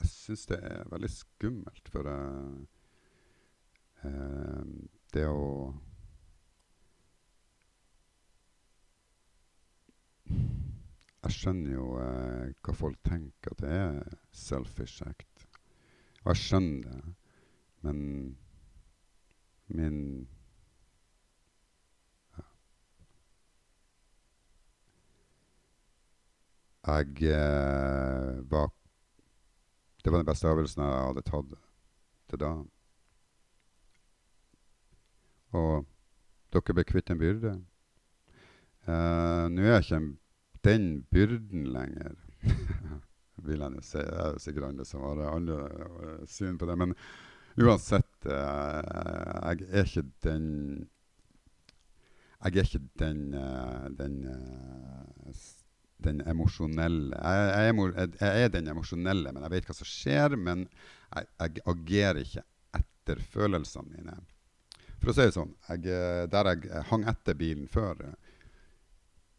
[0.00, 2.60] Jeg syns det er veldig skummelt, for uh,
[5.14, 5.74] det å
[11.22, 15.44] Jeg skjønner jo hva folk tenker, at det er selfish act.
[16.24, 17.12] Og jeg skjønner det,
[17.82, 17.98] men
[19.72, 19.98] min
[26.82, 28.72] Jeg eh, var
[30.04, 31.52] Det var den beste øvelsen jeg hadde tatt
[32.30, 32.50] til da.
[35.54, 35.86] Og
[36.52, 37.52] dere ble kvitt en byrde.
[38.88, 40.00] Uh, Nå er jeg ikke
[40.66, 42.16] den byrden lenger,
[43.46, 44.02] vil jeg jo si.
[44.02, 46.78] Det er sikkert andre som har andre uh, syn på det.
[46.78, 46.96] Men
[47.60, 50.46] uansett, uh, jeg er ikke den
[52.42, 53.20] Jeg er ikke den,
[53.98, 54.16] den
[56.02, 60.34] den emosjonelle jeg, jeg, jeg, er den emosjonelle, men jeg vet hva som skjer.
[60.34, 62.44] Men jeg, jeg agerer ikke
[62.78, 64.16] etter følelsene mine.
[65.02, 65.54] For å si det sånn,
[66.30, 68.04] der jeg hang etter bilen før,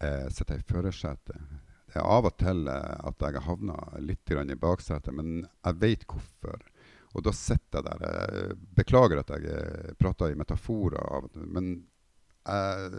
[0.03, 1.45] eh, sitter jeg i førersetet.
[1.87, 6.07] Det er av og til at jeg har havna litt i baksetet, men jeg vet
[6.09, 6.63] hvorfor.
[7.13, 8.03] Og da sitter jeg der.
[8.03, 11.75] Jeg beklager at jeg eh, prater i metaforer, av, men
[12.43, 12.91] Uh,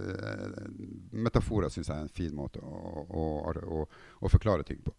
[1.12, 3.82] metaforer syns jeg er en fin måte å, å, å,
[4.24, 4.94] å forklare ting på.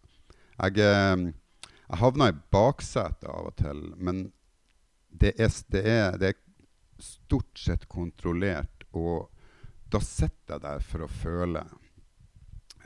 [0.62, 4.28] Jeg, uh, jeg havner i baksetet av og til, men
[5.10, 6.42] det er, det, er, det er,
[7.02, 8.86] stort sett kontrollert.
[8.96, 9.26] Og
[9.92, 11.66] da sitter jeg der for å føle.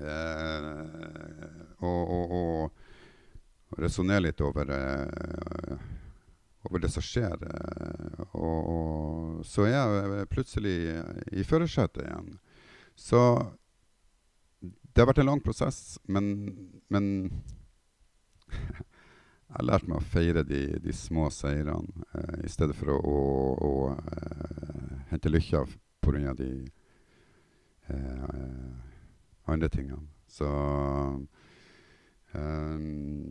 [0.00, 4.72] Uh, og og, og resonnere litt over
[6.68, 7.46] over det som skjer.
[7.46, 10.76] Eh, og, og så er jeg plutselig
[11.32, 12.34] i førersetet igjen.
[13.00, 13.22] Så
[14.60, 16.24] det har vært en lang prosess, men,
[16.92, 17.04] men
[18.50, 22.98] jeg har lært meg å feire de, de små seirene eh, i stedet for å,
[23.00, 23.22] å,
[23.66, 25.64] å eh, hente lykka
[26.04, 26.34] pga.
[26.34, 26.50] de
[27.88, 28.28] eh,
[29.50, 30.06] andre tingene.
[30.30, 30.46] Så
[32.32, 33.24] um,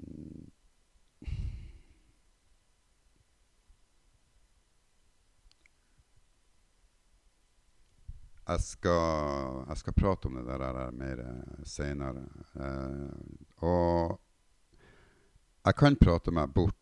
[8.50, 11.24] jeg skal, jeg skal, prate om det der, mer
[11.68, 12.26] seinere.
[12.56, 14.20] Eh, og
[15.66, 16.76] jeg kan prate meg bort,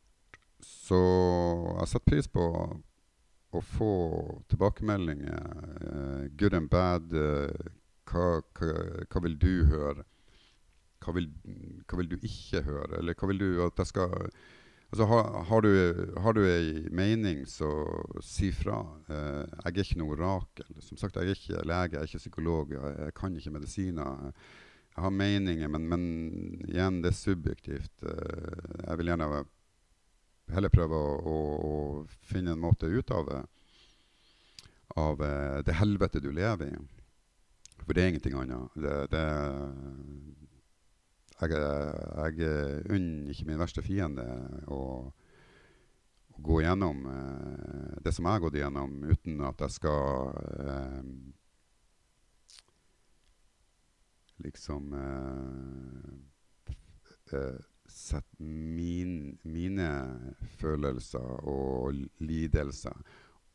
[0.63, 0.99] så
[1.79, 2.45] jeg setter pris på
[3.57, 3.93] å få
[4.51, 5.49] tilbakemeldinger.
[5.89, 7.11] Eh, good and bad.
[7.13, 7.73] Eh,
[8.07, 8.27] hva,
[8.59, 8.71] hva,
[9.03, 10.05] hva, vil du høre?
[11.03, 11.27] Hva vil,
[11.87, 13.01] hva vil, du ikke høre?
[13.01, 14.29] Eller hva vil du at jeg skal
[14.89, 17.67] Altså, har, har, du, har du ei mening, så
[18.23, 18.79] si fra.
[19.11, 20.69] Eh, jeg er ikke noe orakel.
[20.83, 24.31] Som sagt, jeg er ikke lege, jeg er ikke psykolog, jeg, jeg kan ikke medisiner.
[24.95, 26.07] Jeg har meninger, men, men
[26.69, 27.93] igjen, det er subjektivt.
[28.07, 29.43] Eh, jeg vil gjerne
[30.55, 31.77] heller prøve å, å, å,
[32.23, 33.27] finne en måte ut av
[34.97, 36.77] av eh, det helvete du lever i.
[37.83, 38.73] For det er ingenting annet.
[38.75, 39.25] Det, det,
[41.41, 41.51] jeg,
[42.37, 44.25] jeg unner ikke min verste fiende
[44.73, 44.81] å,
[46.37, 51.01] gå gjennom eh, det som jeg har gått igjennom, uten at jeg skal eh,
[54.45, 56.13] liksom eh,
[57.37, 59.85] eh Sette min, mine
[60.59, 62.97] følelser og lidelser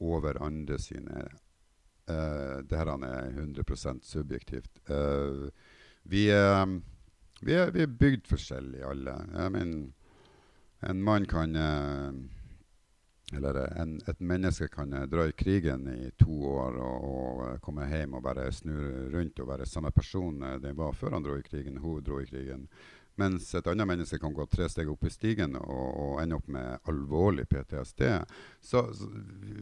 [0.00, 1.26] over andre sine.
[2.08, 4.80] Eh, det her er 100% subjektivt.
[4.88, 5.52] Uh,
[6.08, 6.24] vi
[7.42, 9.16] vi er, vi er bygd forskjellig, alle.
[9.34, 9.82] Jeg mener,
[10.90, 12.12] en mann kan eh,
[13.32, 17.86] Eller en, et menneske kan eh, dra i krigen i to år og, og komme
[17.88, 18.74] hjem og bare snu
[19.14, 21.78] rundt og være samme person det var før han dro i krigen.
[21.78, 22.68] Hun dro i krigen.
[23.20, 26.48] Mens et annet menneske kan gå tre steg opp i stigen og, og ende opp
[26.48, 28.04] med alvorlig PTSD.
[28.60, 29.08] Så, så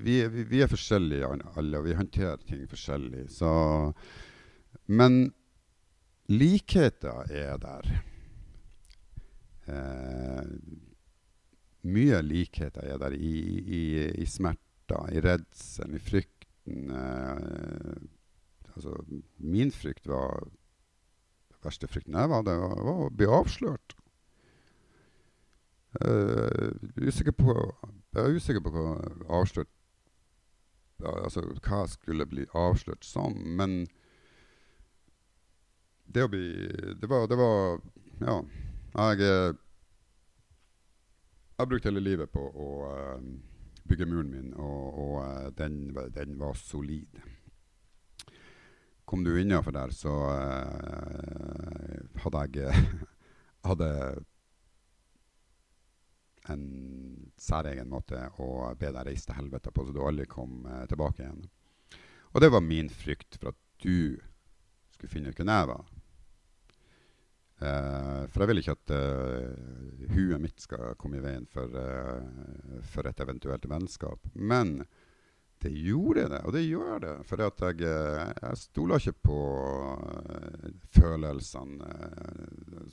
[0.05, 3.27] vi, vi, vi, er forskjellige alle, og vi håndterer ting forskjellig.
[3.35, 3.51] Så,
[4.87, 5.33] men
[6.31, 7.91] likheter er der.
[9.71, 10.47] Eh,
[11.83, 13.83] mye likheter er der i, i,
[14.23, 16.91] i smerter, i redselen, i frykten.
[16.91, 17.95] Eh,
[18.75, 18.97] altså,
[19.39, 20.45] min frykt var
[21.51, 23.97] Den verste frykten jeg hadde, var å bli avslørt.
[26.01, 26.71] Uh,
[27.03, 27.53] usikker på,
[28.15, 28.93] jeg er usikker på hva
[29.41, 29.73] avslørt
[31.01, 33.35] Altså hva jeg skulle bli avslørt som.
[33.59, 33.89] Men
[36.15, 36.45] det å bli
[37.01, 37.81] Det var, det var
[38.21, 38.37] Ja.
[38.95, 39.53] Jeg eh,
[41.61, 43.21] Jeg brukte hele livet på å uh,
[43.85, 47.19] bygge muren min, og, og uh, den, den, var solid.
[49.05, 50.15] Kom du innafor der, så
[52.25, 52.87] hadde jeg
[53.69, 53.91] hadde
[56.49, 60.85] en særegen måte å be deg reise til helvete på, så du aldri kom eh,
[60.91, 61.47] tilbake igjen.
[62.31, 64.19] Og det var min frykt for at du
[64.95, 65.89] skulle finne ut hvem jeg var.
[67.61, 72.79] Uh, for jeg vil ikke at uh, huet mitt skal komme i veien for, uh,
[72.89, 74.31] for, et eventuelt vennskap.
[74.33, 74.79] Men
[75.61, 77.15] det gjorde det, og det gjør det.
[77.29, 79.41] For jeg, jeg stoler ikke på
[80.97, 81.91] følelsene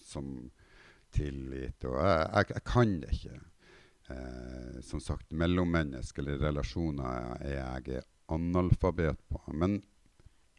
[0.03, 0.33] som
[1.15, 1.87] tillit.
[1.87, 3.39] Og jeg, jeg, jeg kan det ikke.
[4.83, 8.03] Som sagt, mellommenneskelige relasjoner er jeg
[8.35, 9.39] analfabet på.
[9.55, 9.79] Men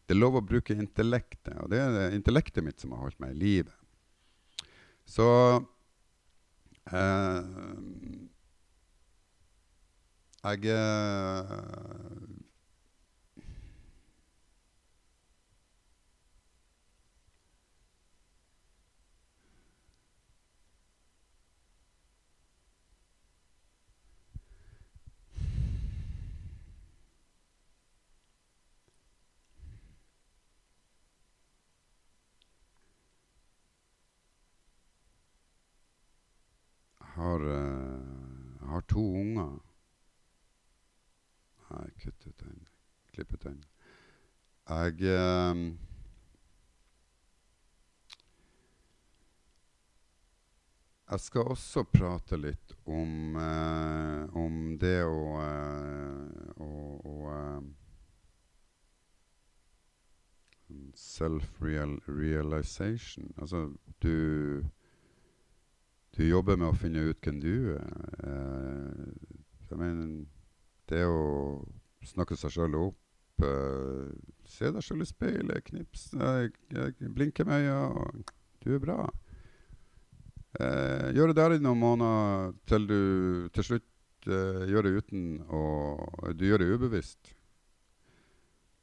[0.09, 3.37] det er lov å bruke intellektet, og det er intellektet mitt som har holdt meg
[3.37, 3.78] i live.
[5.09, 5.61] Så
[6.93, 7.43] eh,
[10.45, 10.59] jeg
[37.19, 39.59] har, uh, har to unger.
[41.69, 42.69] Nei, kutt ut den.
[43.13, 43.65] Klipp ut den.
[44.69, 45.57] Jeg uh,
[51.09, 55.41] Jeg skal også prate litt om, uh, om det å,
[56.61, 57.15] å, å
[60.99, 63.33] Self-realization.
[63.41, 63.73] Altså,
[64.05, 64.69] du
[66.19, 67.85] du jobber med å finne ut hvem du er.
[68.27, 69.29] Eh,
[69.71, 70.25] jeg mener,
[70.91, 71.63] det å
[72.09, 74.09] snakke seg sjøl opp eh,
[74.49, 76.49] Se deg sjøl i speilet, knips, eh,
[77.15, 78.25] blinke med øynene.
[78.65, 79.03] Du er bra.
[80.59, 83.01] Eh, gjør det der i noen måneder til du
[83.55, 85.63] til slutt eh, gjør det uten å
[86.35, 87.35] Du gjør det ubevisst.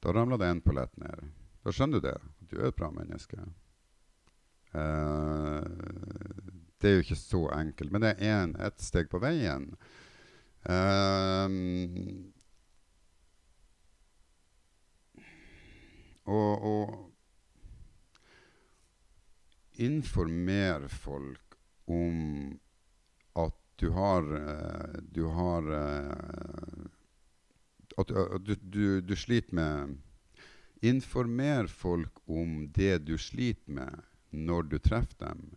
[0.05, 1.27] Da ramler det en pollett ned.
[1.65, 2.17] Da skjønner du det.
[2.47, 3.41] Du er et bra menneske.
[4.71, 5.63] Eh,
[6.85, 9.71] det er jo ikke så enkelt, men det er en, et steg på veien.
[10.69, 12.33] Um,
[16.29, 17.11] og, og
[19.81, 21.57] informere folk
[21.89, 22.53] om
[23.41, 26.85] at du har uh, Du har uh,
[27.99, 29.97] At du, du, du sliter med
[30.81, 35.55] Informer folk om det du sliter med, når du treffer dem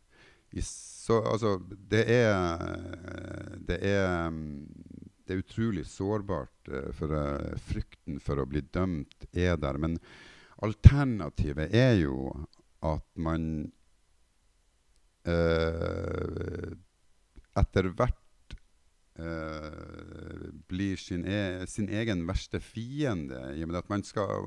[0.65, 1.59] så, altså,
[1.91, 2.63] det er,
[3.69, 4.33] det er
[5.29, 6.71] det er utrolig sårbart.
[6.71, 9.77] Uh, for uh, frykten for å bli dømt er der.
[9.81, 9.99] Men
[10.65, 12.31] alternativet er jo
[12.87, 13.69] at man
[15.29, 16.73] uh,
[17.59, 18.25] etter hvert
[20.71, 23.41] blir sin, e sin, egen verste fiende.
[23.51, 24.47] I og med at man skal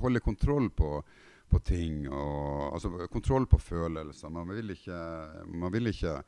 [0.00, 0.88] holde kontroll på
[1.50, 2.06] på ting.
[2.08, 4.32] Og, altså kontroll på følelser.
[4.32, 4.98] Man vil ikke,
[5.48, 6.18] man vil ikke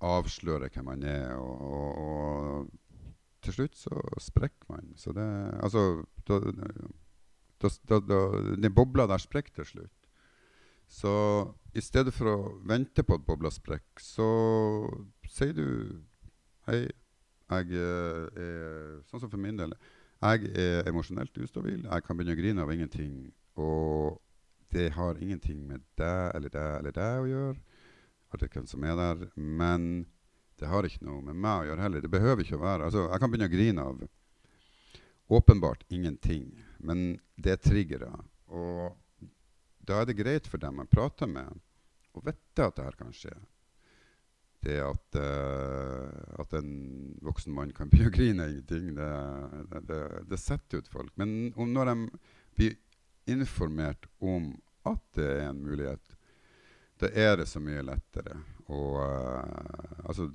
[0.00, 1.34] avsløre hvem man er.
[1.36, 2.70] Og, og,
[3.44, 4.92] til slutt så sprekker man.
[4.96, 5.26] Så det
[5.62, 6.40] Altså da,
[7.88, 8.20] da, da,
[8.56, 9.92] Den bobla der sprekker til slutt.
[10.88, 11.12] Så
[11.74, 14.26] i stedet for å vente på at bobla sprekker, så
[15.28, 15.66] sier du
[16.66, 16.86] Hei,
[17.50, 19.74] jeg er Sånn som for min del.
[20.22, 21.84] Jeg er emosjonelt ustabil.
[21.84, 23.12] Jeg kan begynne å grine av ingenting.
[23.60, 24.16] Og
[24.76, 27.56] det har ingenting med deg eller deg eller deg å gjøre,
[28.36, 29.24] eller hvem som er der.
[29.36, 29.88] Men
[30.60, 32.04] det har ikke noe med meg å gjøre heller.
[32.04, 34.04] Det behøver ikke å være Altså, Jeg kan begynne å grine av
[35.26, 38.12] åpenbart ingenting, men det er triggere.
[38.46, 38.94] Og
[39.86, 41.60] da er det greit for dem jeg prater med,
[42.16, 43.34] å vite at det her kan skje.
[44.66, 46.70] Det at, uh, at en
[47.26, 49.10] voksen mann kan begynne å grine av ingenting, det,
[49.88, 50.00] det,
[50.30, 51.12] det, setter ut folk.
[51.20, 51.96] Men når de
[52.58, 52.78] blir
[53.26, 54.54] informert om
[54.92, 56.16] at det er en mulighet,
[57.00, 58.38] da er det så mye lettere
[58.72, 60.28] å uh, Altså,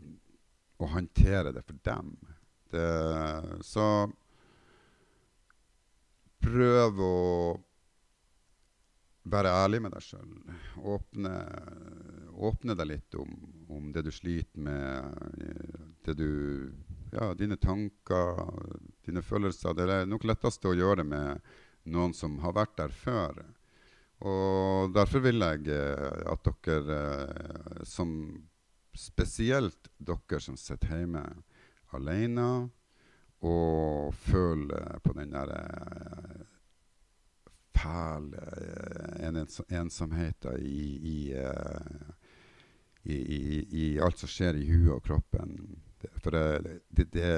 [0.82, 2.16] å håndtere det for dem.
[2.74, 2.88] Det,
[3.64, 3.86] så
[6.44, 7.18] prøv å
[9.32, 10.32] være ærlig med deg sjøl.
[10.96, 11.34] Åpne,
[12.50, 13.32] åpne, deg litt om,
[13.70, 15.22] om, det du sliter med,
[16.06, 16.32] det du,
[17.14, 18.42] ja, dine tanker,
[19.06, 19.78] dine følelser.
[19.78, 21.52] Det er nok lettest å gjøre det med
[21.94, 23.44] noen som har vært der før.
[24.22, 28.14] Og derfor vil jeg eh, at dere eh, som
[28.92, 31.22] Spesielt dere som sitter hjemme
[31.96, 32.48] alene
[33.48, 36.42] og føler på den der eh,
[37.82, 38.44] fæle
[39.80, 41.16] ensomheten i, i,
[43.10, 45.56] i, i, alt som skjer i huet og kroppen.
[46.20, 47.32] For det, det, det,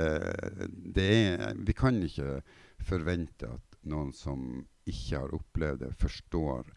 [0.98, 2.42] det er Vi kan ikke
[2.82, 6.70] forvente at noen som ikke har opplevd det, forstår.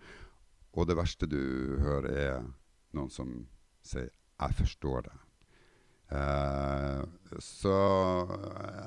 [0.77, 2.49] Og det verste du hører, er
[2.97, 3.47] noen som
[3.83, 5.23] sier 'jeg forstår det'.
[6.07, 7.03] Uh,
[7.43, 7.75] så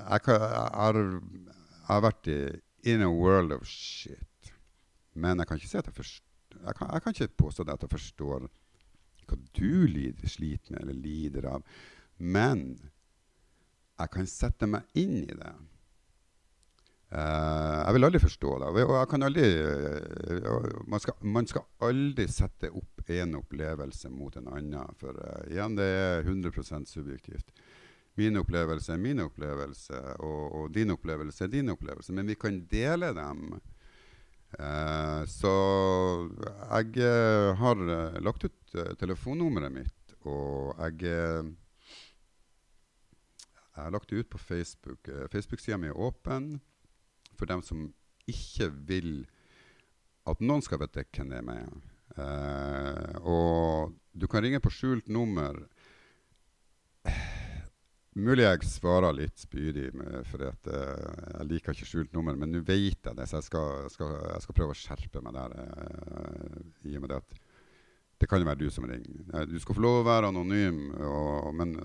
[0.07, 0.21] jeg,
[1.87, 2.39] har, vært i
[2.83, 4.53] in a world of shit.
[5.13, 5.83] Men jeg kan ikke si jeg
[6.65, 8.47] jeg kan, jeg kan ikke påstå at jeg forstår
[9.29, 11.63] hva du lider, sliter med eller lider av.
[12.17, 12.79] Men
[13.99, 15.53] jeg kan sette meg inn i det.
[17.09, 18.67] Uh, jeg vil aldri forstå det.
[18.85, 24.35] Og jeg kan aldri, uh, man, skal, man, skal, aldri sette opp én opplevelse mot
[24.37, 24.99] en annen.
[25.01, 27.49] For uh, igjen, det er 100% subjektivt.
[28.19, 32.13] Min opplevelse er min opplevelse, og, og, din opplevelse er din opplevelse.
[32.13, 33.59] Men vi kan dele dem.
[35.29, 35.51] så
[36.73, 37.09] jeg
[37.61, 37.83] har
[38.19, 41.53] lagt ut telefonnummeret mitt, og jeg
[43.75, 45.09] jeg har lagt det ut på Facebook.
[45.31, 46.59] Facebook-sida mi er åpen
[47.39, 47.87] for dem som
[48.29, 49.13] ikke vil
[50.29, 51.89] at noen skal vite hvem det er med.
[52.19, 55.57] Uh, og du kan ringe på skjult nummer.
[58.19, 59.91] Mulig jeg svarer litt spydig,
[60.27, 62.37] for uh, jeg liker ikke skjult nummer.
[62.37, 65.37] Men nå vet jeg det, så jeg skal, skal, jeg skal prøve å skjerpe meg
[65.37, 65.55] der.
[65.55, 66.59] Uh,
[66.89, 67.39] i og med det at
[68.19, 69.45] det kan jo være du som ringer.
[69.47, 71.77] Du skal få lov å være anonym, og, men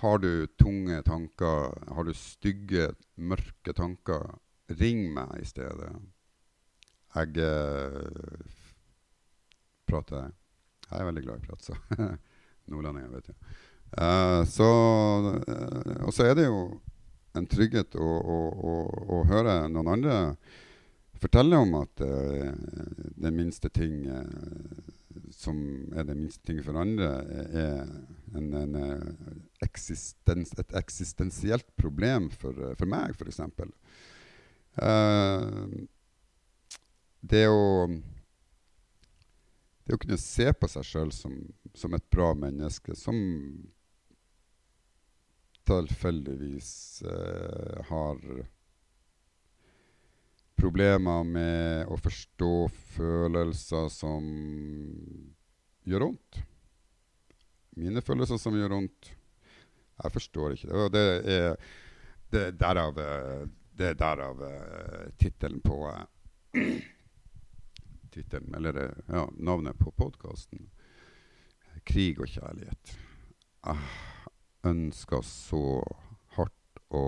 [0.00, 4.28] har du tunge tanker, har du stygge, mørke tanker,
[4.78, 5.90] ring meg i stedet.
[7.16, 8.50] Jeg eh,
[9.88, 10.32] prater
[10.90, 11.76] Jeg er veldig glad i prat, så.
[12.70, 13.34] Nordlendinger, vet du.
[13.96, 14.66] Uh, så,
[15.46, 16.60] uh, og så er det jo
[17.38, 18.74] en trygghet å, å, å,
[19.16, 20.16] å høre noen andre
[21.22, 22.50] fortelle om at uh,
[23.16, 24.02] den minste ting
[25.34, 25.58] som
[25.96, 27.10] er det minste ting for andre,
[27.46, 27.86] er
[28.36, 28.76] en, en
[29.64, 33.40] eksistens, et eksistensielt problem for, for meg, f.eks.
[34.76, 35.86] Uh,
[37.26, 37.64] det å
[39.86, 41.34] det å kunne se på seg sjøl som,
[41.78, 43.16] som, et bra menneske, som
[45.66, 46.70] tilfeldigvis
[47.06, 48.18] uh, har
[50.56, 52.52] problemer med å forstå
[52.96, 54.26] følelser som
[55.86, 56.40] gjør vondt.
[57.76, 59.12] Mine følelser som gjør vondt.
[59.96, 60.76] Jeg forstår ikke det.
[60.80, 61.04] Og det
[61.36, 61.56] er,
[62.32, 66.04] det er derav, er derav uh, tittelen på uh,
[68.16, 70.70] tittelen, eller ja, navnet på podkasten.
[71.86, 72.96] 'Krig og kjærlighet'.
[73.66, 73.78] Jeg
[74.66, 75.62] ønsker så
[76.34, 77.04] hardt å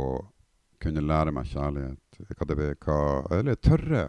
[0.79, 2.08] kunne lære meg kjærlighet.
[2.19, 3.01] Hva det hva,
[3.39, 4.05] eller tørre,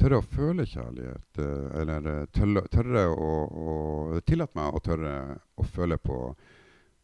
[0.00, 1.40] tørre å føle kjærlighet.
[1.42, 5.16] Eh, eller tørre, tørre å, å Tillate meg å tørre
[5.56, 6.20] å føle på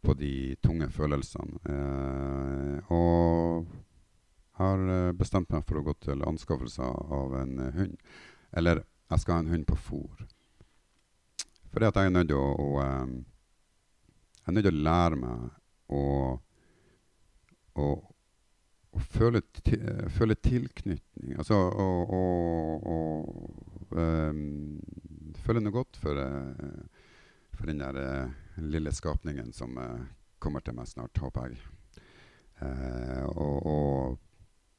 [0.02, 1.58] på de tunge følelsene.
[1.70, 3.66] Eh, og
[4.58, 6.86] har eh, bestemt meg for å gå til anskaffelse
[7.18, 7.94] av en hund.
[8.50, 10.24] Eller jeg skal ha en hund på fôr.
[11.72, 12.68] Fordi at jeg er nødt til å, å
[14.42, 15.42] Jeg er nødt til å lære meg
[15.94, 16.02] å,
[17.78, 17.86] å,
[18.92, 19.40] å føle,
[20.12, 21.36] føle, tilknytning.
[21.40, 22.20] Altså å,
[23.96, 24.80] um,
[25.44, 27.06] føle noe godt for, uh,
[27.56, 30.02] for den der uh, lille skapningen som uh,
[30.42, 31.62] kommer til meg snart, håper jeg.
[32.62, 34.18] Og, og,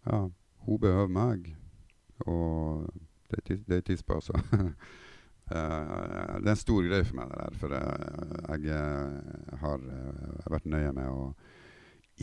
[0.07, 0.19] ja,
[0.63, 1.49] hun behøver meg.
[2.31, 2.85] Og
[3.27, 4.37] det, er tispa også.
[5.49, 7.57] det er en stor greie for meg, det der.
[7.59, 7.75] For
[8.63, 9.83] jeg har
[10.55, 11.33] vært nøye med å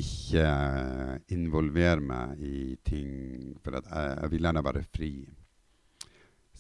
[0.01, 0.47] ikke
[1.35, 5.13] involvere meg i ting, for jeg, jeg vil gjerne være fri.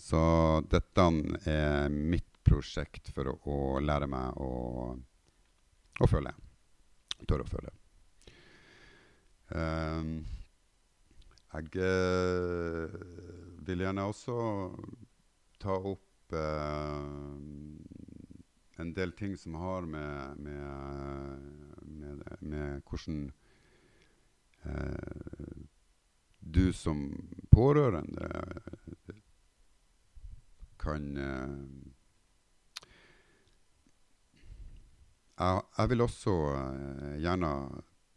[0.00, 0.20] Så
[0.70, 1.06] dette
[1.50, 4.50] er mitt prosjekt for å, å lære meg å,
[6.00, 6.32] å føle.
[7.28, 7.72] Tørre å føle.
[9.50, 10.20] Um,
[11.50, 12.86] jeg uh,
[13.66, 14.36] vil gjerne også
[15.60, 17.34] ta opp uh,
[18.80, 23.32] en del ting som har med, med, med, med hvordan
[24.64, 25.60] eh,
[26.40, 27.04] du som
[27.50, 28.30] pårørende
[30.80, 31.58] kan eh,
[35.38, 37.52] jeg, jeg, vil også eh, gjerne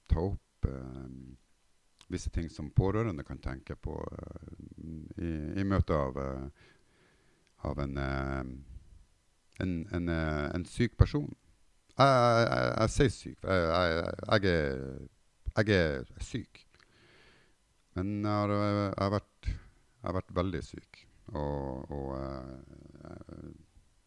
[0.10, 1.08] ta opp eh,
[2.08, 3.96] visse ting som pårørende kan tenke på
[5.18, 6.20] i, i møte av,
[7.66, 11.32] av en, en, en, en, syk person.
[11.94, 13.44] Jeg, sier syk.
[13.46, 14.46] Jeg,
[15.54, 16.62] jeg, er syk.
[17.94, 21.04] Men jeg har, vært, jeg har vært, veldig syk.
[21.34, 22.08] Og, og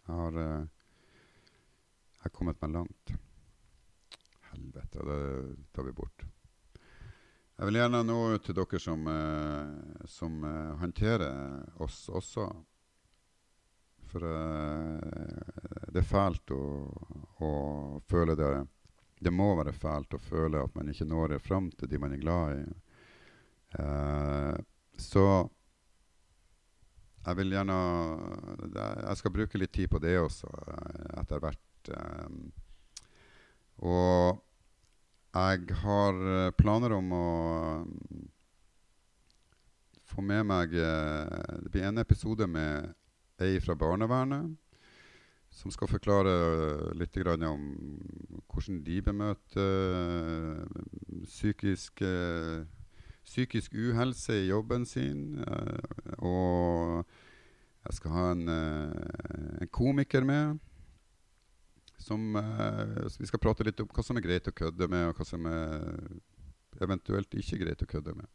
[0.07, 3.13] jeg har Jeg har kommet meg langt.
[4.51, 5.21] Helvete, det
[5.75, 6.27] tar vi bort.
[7.57, 12.45] Jeg vil gjerne nå til dere som, eh, som eh, håndterer oss også.
[14.11, 16.61] For eh, det er fælt å,
[17.45, 18.67] å, føle det
[19.19, 22.21] Det må være fælt å føle at man ikke når fram til de man er
[22.21, 22.65] glad i.
[23.77, 24.57] Uh,
[24.97, 25.49] så
[27.27, 27.77] jeg vil gjerne
[28.71, 31.89] Jeg skal bruke litt tid på det også, eh, etter hvert.
[31.91, 32.53] Um,
[33.83, 34.39] og
[35.35, 36.21] jeg har
[36.57, 37.27] planer om å
[40.07, 42.95] få med meg Det blir en episode med
[43.43, 44.55] ei fra barnevernet
[45.57, 46.33] som skal forklare
[46.99, 47.17] litt
[47.49, 47.63] om
[48.53, 50.67] hvordan de bemøter
[51.25, 52.03] psykisk,
[53.25, 55.39] psykisk uhelse i jobben sin.
[55.41, 57.07] Eh, og
[57.87, 60.59] jeg skal ha en, en komiker med
[62.07, 62.37] som
[63.19, 65.47] Vi skal prate litt om hva som er greit å kødde med, og hva som
[65.49, 68.29] er eventuelt ikke greit å kødde med.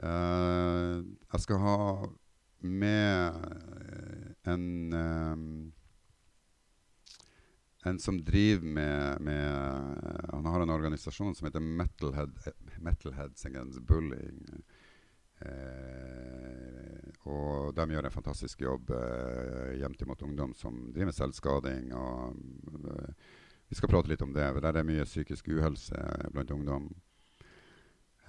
[0.00, 1.76] Jeg skal ha
[2.64, 3.34] med
[4.48, 5.72] en
[7.82, 9.50] en som driver med, med,
[10.32, 12.30] Han har en organisasjon som heter Metalhead,
[12.78, 14.62] Metalheads Against Bullying.
[15.38, 21.90] Eh, og de gjør en fantastisk jobb eh, jevnt imot ungdom som driver med selvskading.
[21.98, 22.36] Og,
[22.92, 23.14] eh,
[23.68, 24.46] vi skal prate litt om det.
[24.52, 25.98] for Der er mye psykisk uhelse
[26.32, 26.92] blant ungdom.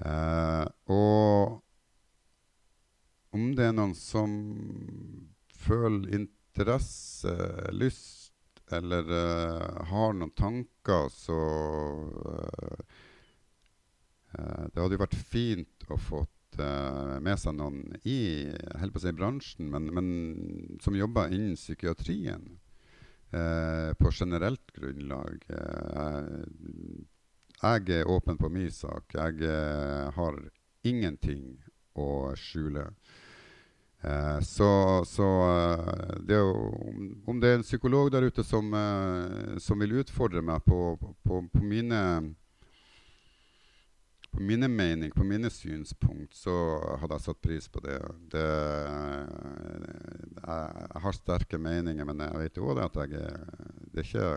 [0.01, 1.61] Eh, og
[3.33, 4.33] om det er noen som
[5.63, 7.33] føler interesse,
[7.73, 8.22] lyst,
[8.77, 11.39] eller uh, har noen tanker, så
[12.13, 12.83] uh,
[14.33, 20.09] Det hadde jo vært fint å få med seg noen i si, bransjen, men, men,
[20.81, 22.43] som jobber innen psykiatrien
[23.97, 25.39] på generelt grunnlag.
[27.57, 29.17] Jeg er åpen på min sak.
[29.17, 30.37] Jeg har
[30.85, 31.57] ingenting
[31.97, 32.85] å skjule.
[34.03, 34.69] Uh, så,
[35.07, 36.53] så uh, det jo,
[37.25, 41.43] om, det er en psykolog der ute som, eh, som vil utfordre meg på, på,
[41.53, 41.99] på mine
[44.33, 46.53] på mine mening, på mine synspunkt, så
[46.99, 47.99] hadde jeg satt pris på det.
[48.33, 48.47] det
[50.41, 53.21] jeg, jeg, har sterke meninger, men jeg vet òg at jeg
[53.93, 54.29] det er ikke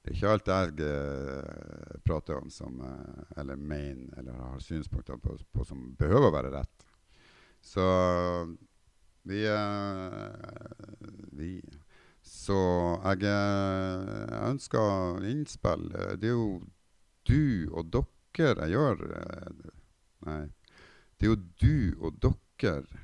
[0.00, 5.20] det er ikke alt jeg eh, prater om som, eh, eller mener eller har synspunkter
[5.20, 6.86] på, på, som behøver å være rett.
[7.60, 7.86] Så
[9.22, 10.66] vi, eh,
[11.32, 11.60] vi
[12.22, 12.56] Så
[13.04, 15.88] jeg, jeg ønsker innspill.
[16.20, 16.62] Det er jo
[17.28, 19.70] du og dere jeg gjør eh,
[20.26, 20.42] Nei.
[21.16, 23.00] Det er jo du og dere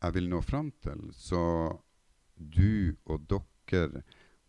[0.00, 1.10] jeg vil nå fram til.
[1.12, 1.42] Så
[2.36, 4.02] du og dere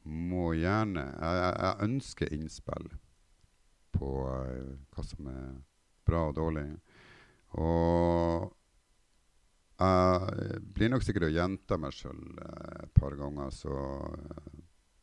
[0.04, 2.88] må gjerne Jeg, jeg ønsker innspill
[3.94, 5.60] på hva som er
[6.08, 6.66] bra og dårlig.
[7.60, 8.50] Og
[9.82, 14.62] jeg blir nok sikkert å gjenta meg sjøl uh, et par ganger, så uh,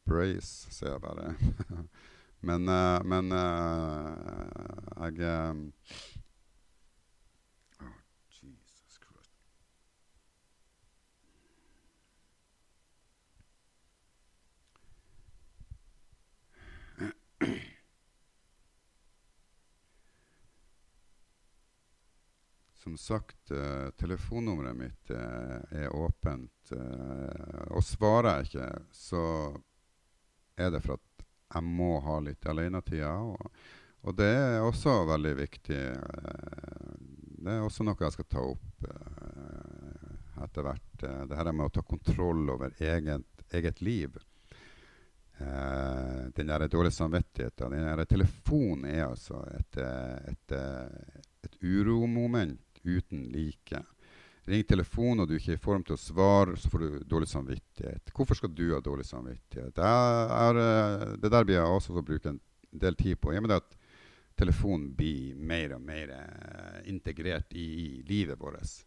[0.09, 1.35] brace, sier jeg bare.
[2.49, 5.15] Men, uh, men jeg
[22.89, 26.71] Som sagt, uh, telefonnummeret mitt er åpent.
[27.69, 29.25] og svarer jeg ikke, så
[30.57, 33.11] er det for at jeg må ha litt alenetida.
[33.13, 33.59] Og,
[34.09, 35.81] og det er også veldig viktig.
[35.93, 36.95] Eh,
[37.45, 38.89] det er også noe jeg skal ta opp
[40.47, 41.05] etter hvert.
[41.05, 44.17] Det her med å ta kontroll over eget, eget liv.
[45.39, 47.77] Uh, den der dårlige samvittigheten.
[47.77, 49.77] Den der telefonen er altså et,
[50.33, 50.57] et,
[51.47, 53.85] et uromoment uten like.
[54.49, 57.29] Ring telefon og du ikke er i form til å svare, så får du dårlig
[57.29, 58.13] samvittighet.
[58.17, 59.77] Hvorfor skal du ha dårlig samvittighet?
[59.77, 62.41] Er, eh, det der blir jeg også å bruke en
[62.73, 63.35] del tid på.
[63.35, 63.77] Jeg mener at
[64.39, 68.85] telefonen blir mer og mer uh, integrert i, i, livet vårt.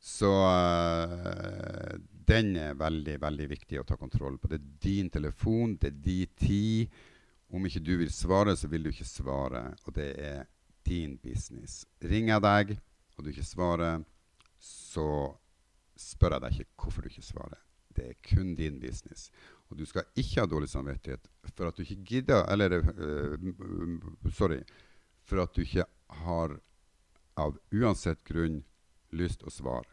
[0.00, 1.94] Så uh,
[2.28, 4.50] den er veldig, veldig viktig å ta kontroll på.
[4.50, 7.00] Det er din telefon, det er din tid.
[7.48, 9.62] Om ikke du vil svare, så vil du ikke svare.
[9.86, 10.46] Og det er
[10.88, 11.82] din business.
[12.00, 12.78] Ringer jeg deg,
[13.18, 14.04] og du ikke svarer,
[14.62, 15.08] så
[15.98, 17.60] spør jeg deg ikke hvorfor du ikke svarer.
[17.98, 19.32] Det er kun din business.
[19.68, 24.62] Og du skal ikke ha dårlig samvittighet for at du ikke gidder Eller uh, sorry.
[25.26, 25.84] For at du ikke
[26.22, 26.54] har
[27.38, 28.62] av uansett grunn
[29.14, 29.90] lyst å svare.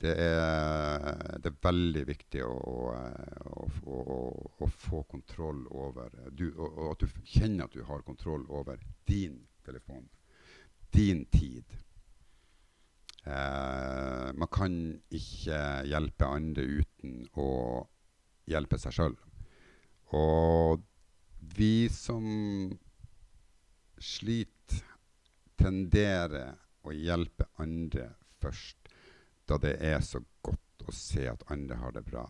[0.00, 2.56] Det er, det er veldig viktig å,
[2.92, 3.98] å, å,
[4.60, 8.82] å få kontroll over du, og, og, at du kjenner at du har kontroll over
[9.08, 10.04] din telefon.
[10.94, 11.64] Din tid.
[13.24, 14.74] Eh, man kan
[15.10, 17.48] ikke hjelpe andre uten å
[18.46, 19.14] hjelpe seg sjøl.
[20.14, 20.84] Og
[21.56, 22.26] vi som
[23.98, 24.82] sliter,
[25.58, 28.10] tenderer å hjelpe andre
[28.42, 28.90] først,
[29.48, 32.24] da det er så godt å se at andre har det bra.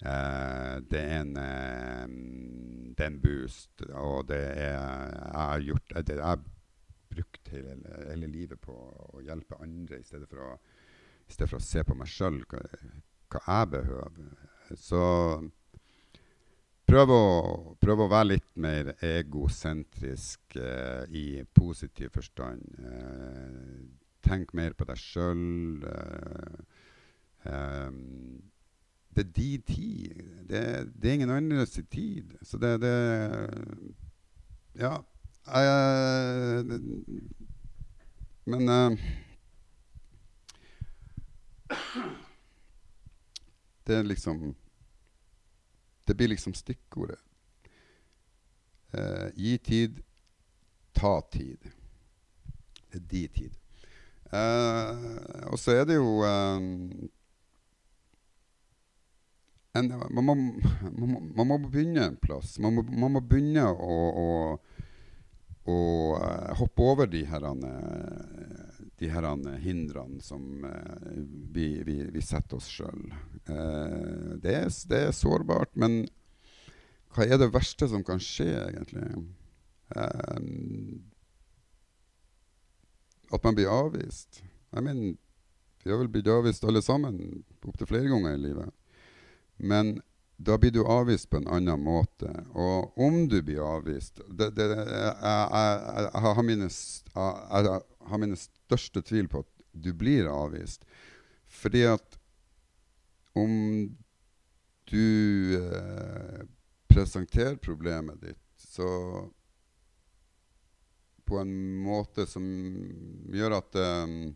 [0.00, 2.06] Eh, det, er en, eh,
[2.94, 6.59] det, er en, boost, og det er Jeg har gjort det, jeg
[7.52, 7.76] hele,
[8.08, 10.50] hele, livet på å hjelpe andre i stedet for å,
[11.28, 12.60] stedet for å se på meg sjøl, hva,
[13.30, 14.34] hva jeg behøver.
[14.78, 15.02] Så
[16.90, 17.24] prøv å,
[17.82, 21.26] prøv å være litt mer egosentrisk eh, i
[21.56, 22.62] positiv forstand.
[22.78, 23.80] Eh,
[24.26, 25.84] tenk mer på deg sjøl.
[25.90, 26.56] Eh,
[27.50, 27.90] eh,
[29.10, 30.22] det er din tid.
[30.48, 30.62] Det,
[30.94, 32.36] det, er ingen andres tid.
[32.42, 32.94] Så det, det
[34.78, 35.00] Ja.
[38.50, 39.10] Men uh,
[43.86, 44.54] det er liksom
[46.04, 47.18] Det blir liksom stikkordet.
[48.94, 50.02] Uh, gi tid,
[50.92, 51.70] ta tid.
[52.90, 53.52] Det er de tid.
[54.32, 56.24] Uh, og så er det jo
[59.74, 60.60] en, man, må, man,
[60.98, 62.58] må, man, må, begynne en plass.
[62.58, 64.28] Man må, man må begynne å, å,
[65.70, 65.76] å
[66.58, 67.46] hoppe over de her
[69.00, 69.26] de her
[69.64, 71.12] hindrene som uh,
[71.52, 73.06] vi, vi, vi, setter oss sjøl.
[73.48, 74.56] Uh, det,
[74.90, 76.04] det, er sårbart, men
[77.14, 79.08] hva er det verste som kan skje, egentlig?
[83.30, 84.42] At man blir avvist.
[84.70, 85.16] Jeg mener,
[85.82, 87.18] vi har vel blitt avvist alle sammen
[87.64, 88.70] opptil flere ganger i livet.
[89.56, 89.96] Men
[90.40, 92.30] da blir du avvist på en annen måte.
[92.54, 97.80] Og om du blir avvist det, det, jeg, jeg, jeg, har mine, jeg,
[98.12, 98.38] har mine
[98.70, 100.86] største tvil på at du blir avvist.
[101.50, 102.18] Fordi at
[103.38, 103.52] om
[104.90, 106.46] du eh,
[106.90, 108.86] presenterer problemet ditt, så
[111.24, 111.52] på en
[111.82, 112.44] måte som
[113.30, 114.34] gjør at um,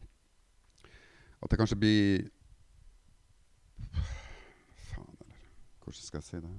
[1.42, 2.28] At det kanskje blir
[4.86, 5.40] Faen, eller
[5.82, 6.52] Hvordan skal jeg si det?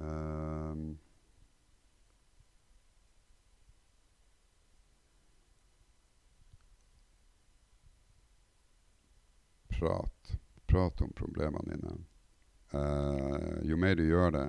[0.00, 0.98] Um,
[9.84, 10.36] prat.
[10.66, 11.94] Prat om problemene dine.
[12.74, 14.48] Uh, jo mer du gjør det,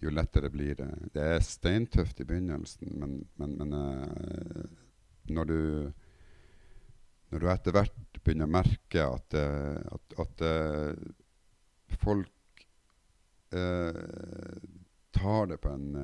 [0.00, 0.88] jo lettere blir det.
[1.12, 4.64] Det er steintøft i begynnelsen, men, men, men uh,
[5.28, 5.60] når du
[7.26, 10.44] når du etter hvert begynner å merke at, uh, at, at
[11.98, 12.32] folk
[15.16, 15.94] tar det på en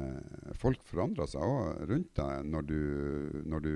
[0.56, 2.82] Folk forandrer seg òg rundt deg når du,
[3.50, 3.74] når du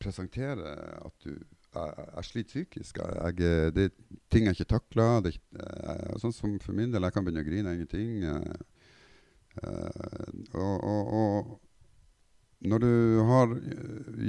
[0.00, 1.34] presentere at du
[1.70, 2.98] jeg, jeg sliter psykisk.
[2.98, 3.96] Jeg, jeg, det er
[4.32, 5.22] ting jeg ikke takler.
[5.24, 8.12] Det, jeg, sånn som for min del, jeg kan begynne å grine av ingenting.
[9.60, 9.78] Uh,
[10.54, 11.56] og, og, og,
[12.70, 12.92] når du
[13.26, 13.54] har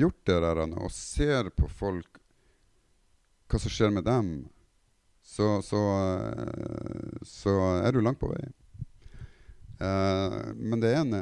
[0.01, 2.21] gjort det der og ser på folk
[3.51, 4.31] hva som skjer med dem,
[5.21, 5.81] så, så,
[7.27, 8.47] så er du langt på vei.
[9.81, 11.15] Uh, men det er, en,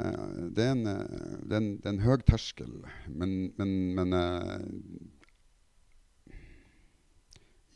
[0.51, 2.73] det, er en, det, er en, det er en høy terskel.
[3.07, 4.59] Men, men, men uh,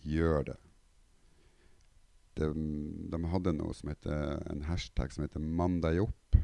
[0.04, 0.58] gjør det.
[2.34, 2.50] De,
[3.14, 6.40] de, hadde noe som heter, en hashtag som heter 'mann deg opp'.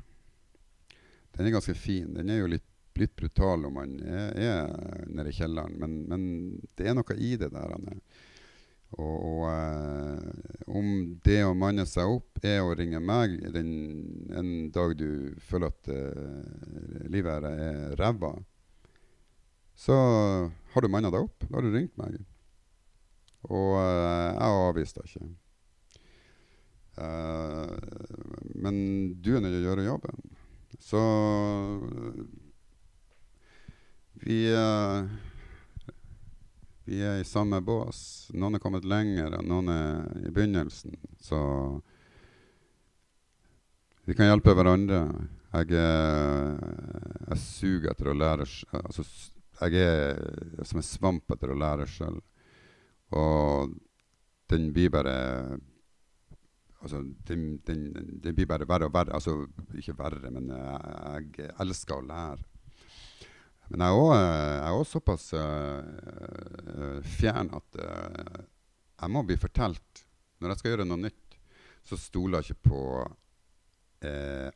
[1.35, 2.13] Den er ganske fin.
[2.13, 2.67] Den er jo litt,
[2.99, 6.23] litt brutal om man er, er nede i kjelleren, men, men,
[6.77, 7.75] det er noe i det der.
[8.97, 10.87] Og, og eh, om
[11.25, 13.69] det å manne seg opp er å ringe meg den,
[14.33, 18.33] en dag du føler at eh, livet er ræva,
[19.79, 19.95] så
[20.73, 21.45] har du manna deg opp.
[21.45, 22.17] Da har du ringt meg.
[23.47, 25.29] Og eh, jeg avviste ikke.
[26.99, 27.77] Uh,
[28.59, 28.75] men
[29.23, 30.17] du er nødt til å gjøre jobben.
[30.83, 30.99] Så
[34.19, 35.07] vi eh,
[36.89, 38.29] vi er i samme bås.
[38.33, 40.95] Noen er kommet lenger, og noen er i begynnelsen.
[41.21, 41.37] Så
[44.09, 45.03] vi kan hjelpe hverandre.
[45.53, 46.57] Jeg, er,
[47.27, 48.45] jeg suger etter å lære
[48.77, 49.03] altså,
[49.63, 52.19] Jeg er som en svamp etter å lære sjøl.
[53.13, 53.75] Og
[54.49, 55.15] den blir bare
[56.79, 57.89] Altså, den, den,
[58.23, 59.11] den, blir bare verre og verre.
[59.17, 59.33] Altså,
[59.75, 62.48] ikke verre, men jeg, jeg elsker å lære.
[63.69, 68.39] Men jeg er er også såpass uh, fjern at uh,
[68.99, 70.05] jeg må bli fortalt.
[70.39, 71.37] Når jeg skal gjøre noe nytt,
[71.85, 74.49] så stoler jeg ikke på uh,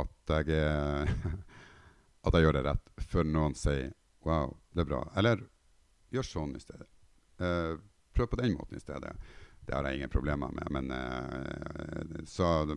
[0.00, 1.08] at jeg
[2.26, 5.06] at jeg gjør det rett, før noen sier 'wow, det er bra'.
[5.16, 5.40] Eller
[6.12, 6.88] 'gjør sånn i stedet'.
[8.12, 9.16] prøv på den måten i stedet.
[9.64, 10.68] Det har jeg ingen problemer med.
[10.70, 12.76] Men så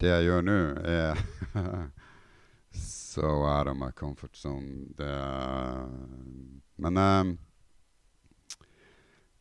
[0.00, 1.22] det jeg gjør nå, er
[2.70, 4.94] so out of my comfort zone.
[4.96, 5.06] Det,
[6.76, 7.24] men eh,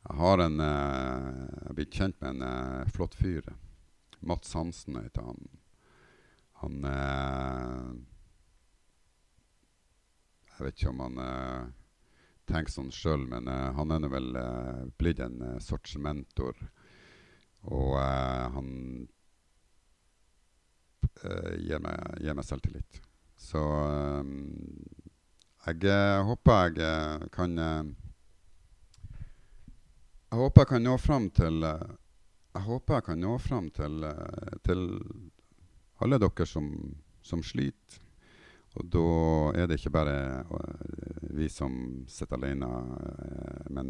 [0.08, 3.50] jeg har en eh, Jeg blitt kjent med en eh, flott fyr.
[4.20, 5.50] Mats Hansen heter han.
[6.64, 6.86] Han
[10.58, 11.20] Jeg vet ikke om han
[12.50, 14.32] tenker sånn sjøl, men han er nå vel
[14.98, 16.58] blitt en sorts mentor.
[17.70, 18.72] Og han
[21.62, 23.07] gir meg, gir meg selvtillit.
[23.38, 24.30] Så um,
[25.68, 27.86] jeg uh, håper jeg uh, kan uh,
[30.28, 34.04] Jeg håper jeg kan nå fram til Jeg håper jeg kan nå fram til,
[34.66, 34.82] til
[36.02, 36.68] alle dere som,
[37.22, 38.02] som, sliter.
[38.76, 39.06] Og da
[39.62, 40.18] er det ikke bare
[41.38, 42.68] vi som sitter alene,
[43.70, 43.88] men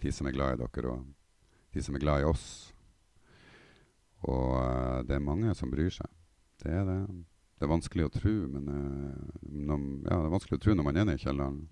[0.00, 2.46] de som er glad i dere, og de som er glad i oss.
[4.22, 6.08] Og det er mange som bryr seg.
[6.62, 7.00] Det er det.
[7.64, 10.84] Det er vanskelig å tro, men uh, når, ja, det er vanskelig å tro når
[10.84, 11.62] man er nede i kjelleren.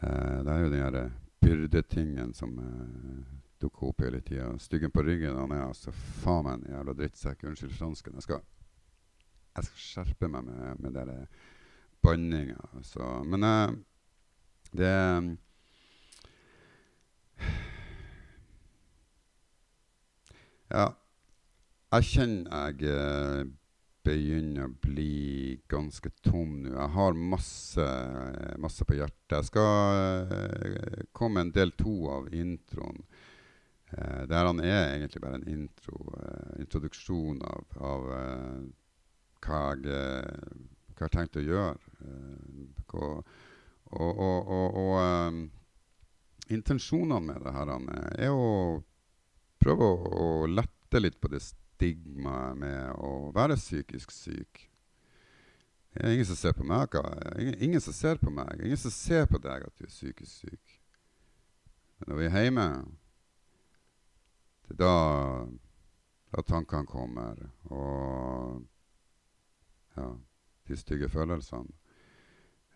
[0.00, 1.02] Uh, det er jo den derre
[1.38, 3.20] byrdetingen som uh,
[3.62, 4.48] dukker opp hele tida.
[4.58, 7.46] Styggen på ryggen han er altså faen meg en jævla drittsekk.
[7.52, 8.18] Unnskyld fransken.
[8.18, 8.42] Jeg skal,
[9.54, 11.24] jeg skal skjerpe meg med, med den
[12.02, 12.58] banninga.
[12.72, 13.14] Altså.
[13.22, 13.78] Men uh,
[14.74, 14.92] det
[20.74, 20.90] Ja.
[21.92, 23.52] Jeg kjenner jeg
[24.06, 26.72] begynner å bli ganske tom nå.
[26.74, 27.86] Jeg har masse,
[28.62, 29.36] masse på hjertet.
[29.36, 33.02] Jeg skal uh, komme en del to av introen.
[33.92, 38.10] Uh, der han er egentlig bare en intro, uh, introduksjon av, av
[39.42, 41.74] hva, jeg, hva jeg har tenkt å gjøre.
[42.90, 43.14] Hva,
[43.92, 45.42] og, og, og, og um,
[46.52, 48.52] intensjonene med det her er å
[49.62, 51.42] prøve å, å lette litt på det
[51.82, 54.68] stigma med å være psykisk syk.
[55.92, 56.94] Det er ingen som ser på meg.
[57.38, 58.62] Ingen, ingen, som ser på meg.
[58.62, 60.76] Ingen som ser på deg at du er psykisk syk.
[61.98, 62.66] Men når vi er hjemme,
[64.68, 64.94] det er da,
[66.32, 68.62] da tankene kommer, og
[69.98, 70.06] ja,
[70.68, 71.74] de stygge følelsene.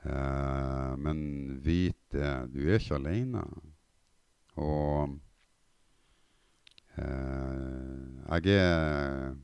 [0.03, 1.23] Eh, men
[1.65, 3.47] vit det, du er ikke alene.
[4.61, 5.17] Og
[6.97, 9.35] jeg er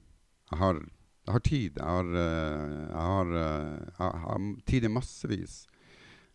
[0.52, 0.78] jeg har,
[1.26, 1.76] jeg har, tid.
[1.78, 5.54] Jeg har, uh, jeg, har, uh, jeg har, tid i massevis.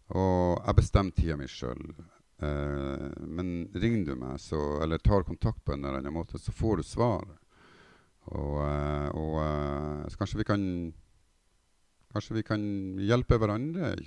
[0.09, 1.89] Og jeg bestemmer tida mi sjøl.
[2.37, 6.77] men ringer du meg, så, eller tar kontakt på en eller annen måte, så får
[6.77, 7.25] du svar.
[8.29, 8.59] Og,
[9.17, 9.39] og
[10.11, 10.63] så kanskje vi kan
[12.13, 12.61] Kanskje vi kan
[13.03, 13.89] hjelpe hverandre.
[13.89, 14.05] Jeg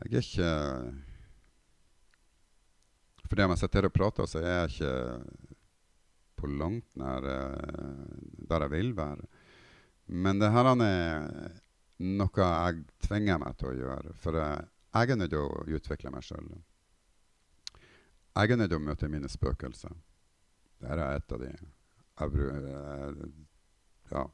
[0.00, 0.50] Jeg er ikke
[3.30, 4.94] fordi om jeg sitter her og prater, så er jeg ikke
[6.40, 8.06] på langt nær uh,
[8.50, 9.28] der jeg vil være.
[10.10, 10.80] Men det her er
[12.00, 14.14] noe jeg tvinger meg til å gjøre.
[14.18, 16.48] For jeg er nødt til å utvikle meg sjøl.
[18.34, 19.94] Jeg er nødt til å møte mine spøkelser.
[20.80, 21.52] Dette er et av de.
[22.20, 23.28] Uh,
[24.10, 24.24] ja.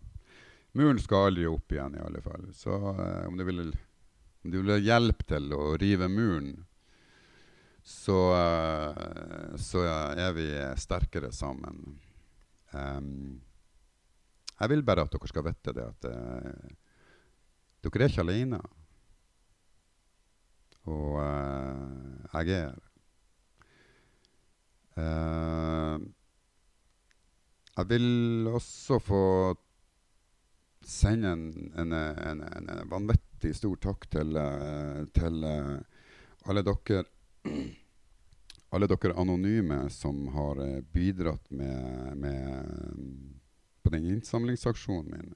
[0.77, 2.49] Muren skal aldri opp igjen, i alle fall.
[2.57, 3.69] Så uh, om du vil,
[4.45, 6.55] om du vil ha hjelp til å rive muren
[7.87, 9.85] så, uh, så
[10.19, 10.47] er vi
[10.81, 12.01] sterkere sammen.
[12.75, 13.39] Um,
[14.57, 16.75] jeg vil bare at dere skal vite det at uh,
[17.87, 18.61] dere er ikke alene.
[20.91, 22.75] Og uh, jeg er
[24.99, 26.03] uh,
[27.77, 29.25] Jeg vil også få
[30.83, 34.39] sende en, en, en, en vanvittig stor takk til,
[35.13, 37.03] til alle dere
[38.77, 40.61] alle dere anonyme som har
[40.93, 42.67] bidratt med, med
[43.87, 45.35] på den innsamlingsaksjonen min.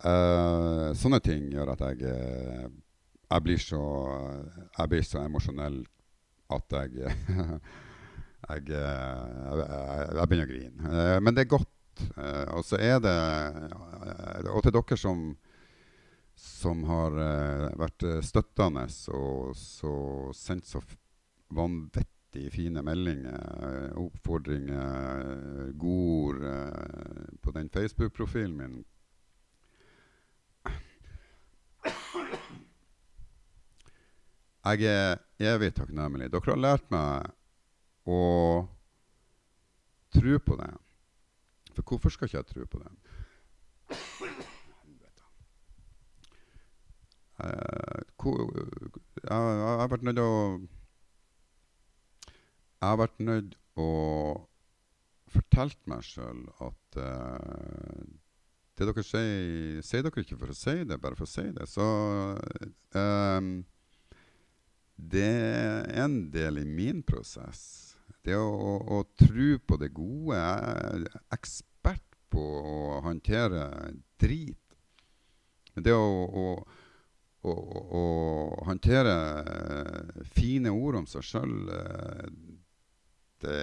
[0.00, 2.70] Uh, sånne ting gjør at jeg, uh,
[3.30, 3.80] jeg blir så
[4.78, 5.82] Jeg blir så emosjonell
[6.50, 6.94] at jeg
[8.50, 10.88] jeg, jeg, begynner å grine.
[10.88, 11.68] Uh, men det er godt.
[12.56, 13.12] og så er det
[14.48, 15.18] Og til dere som
[16.40, 17.16] som har
[17.78, 19.92] vært støttende og så
[20.36, 20.80] sendt så
[21.54, 28.84] vanvittig fine meldinger, oppfordringer, godord eh, på den Facebook-profilen min.
[34.60, 36.28] Jeg er evig takknemlig.
[36.32, 37.30] Dere har lært meg
[38.04, 38.20] å
[40.12, 40.72] tro på det.
[41.74, 42.92] For hvorfor skal ikke jeg tro på det?
[47.40, 50.30] Uh, jeg, har vært nødt å
[52.80, 53.90] jeg har vært nødt å
[55.30, 58.06] fortelle meg sjøl at uh,
[58.80, 61.66] det dere sier, sier dere ikke for å si det, bare for å si det.
[61.68, 61.84] Så
[62.96, 63.50] um,
[64.96, 67.62] det er en del i min prosess.
[68.24, 70.40] Det å, å, å tro på det gode.
[70.40, 73.68] Jeg er ekspert på å håndtere
[74.20, 74.56] drit.
[75.76, 76.46] Det å, å
[77.42, 78.04] å, å,
[78.66, 79.14] håndtere
[80.28, 81.54] fine ord om seg sjøl,
[83.40, 83.60] det,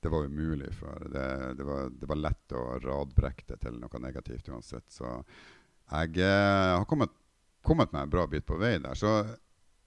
[0.00, 0.72] det var umulig.
[0.74, 4.86] For det, det, var, det, var, lett å radbrekke det til noe negativt uansett.
[4.92, 5.06] Så
[5.88, 7.14] jeg eh, har kommet,
[7.64, 8.98] kommet meg en bra bit på vei der.
[8.98, 9.22] Så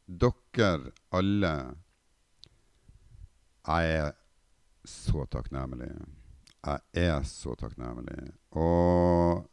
[0.05, 1.53] dere alle
[3.61, 4.15] Jeg er
[4.87, 5.91] så takknemlig.
[6.65, 8.31] Jeg er så takknemlig.
[8.57, 9.45] Og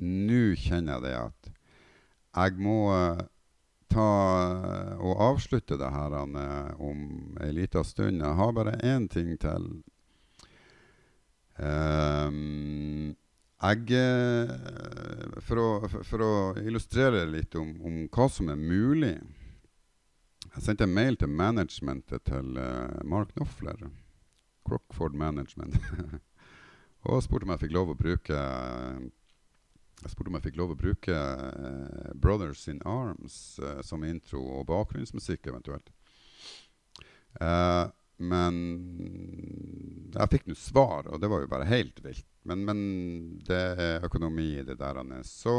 [0.00, 1.52] nå kjenner jeg det at
[2.30, 2.80] jeg må
[3.90, 4.10] ta
[5.02, 7.06] og avslutte det her om
[7.42, 8.22] ei lita stund.
[8.22, 9.66] Jeg har bare én ting til.
[11.60, 13.16] Um,
[13.60, 19.10] jeg, eh, for, å, for, å, illustrere litt om, om, hva som er mulig
[20.46, 22.56] Jeg sendte en mail til managementet til
[23.04, 23.84] Mark Knopfler,
[24.64, 25.76] Crockford Management,
[27.04, 28.40] og spurte om jeg fikk lov å bruke
[30.04, 34.42] jeg spurte om jeg fikk lov å bruke uh, 'Brothers in Arms' uh, som intro
[34.60, 35.90] og bakgrunnsmusikk eventuelt.
[37.40, 37.90] Uh,
[38.20, 38.56] men
[40.12, 42.26] jeg fikk nå svar, og det var jo bare helt vilt.
[42.44, 42.80] Men, men
[43.46, 45.00] det er økonomi i det der.
[45.24, 45.54] Så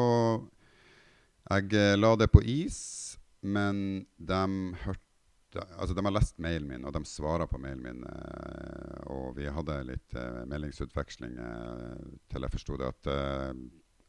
[1.50, 4.44] jeg la det på is, men de
[4.86, 5.08] hørte
[5.52, 8.06] Altså, de har lest mailen min, og de svarer på mailen min.
[9.12, 10.16] og vi hadde litt
[10.48, 11.34] meldingsutveksling
[12.32, 13.10] til jeg forsto det at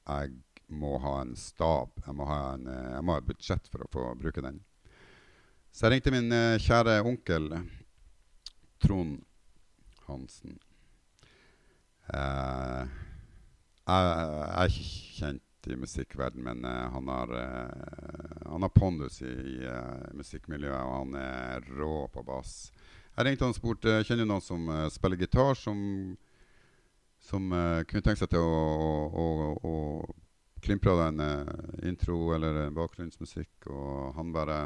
[0.07, 0.33] jeg
[0.73, 1.93] må ha en stab.
[2.07, 4.61] Jeg må ha, en, eh, jeg må ha et budsjett for å få bruke den.
[5.73, 7.49] Så jeg ringte min uh, kjære onkel
[8.83, 9.23] Trond
[10.05, 10.59] Hansen.
[12.13, 12.99] Eh,
[13.87, 17.33] jeg, er ikke kjent i musikkverden, men eh, han har,
[18.51, 19.71] han har pondus i, i
[20.19, 22.67] musikkmiljøet, og han er rå på bass.
[23.15, 25.79] Jeg ringte han og spurte kjenner du noen som spiller gitar, som
[27.23, 28.63] som uh, kunne tenke seg til å,
[29.23, 29.27] å,
[29.63, 34.63] å, å klimpre av en uh, intro eller bakgrunnsmusikk, og han bare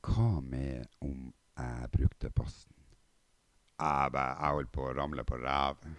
[0.00, 1.30] Hva med om
[1.60, 2.72] jeg brukte bassen?
[3.80, 5.92] Jeg, jeg holdt på å ramle på ræva.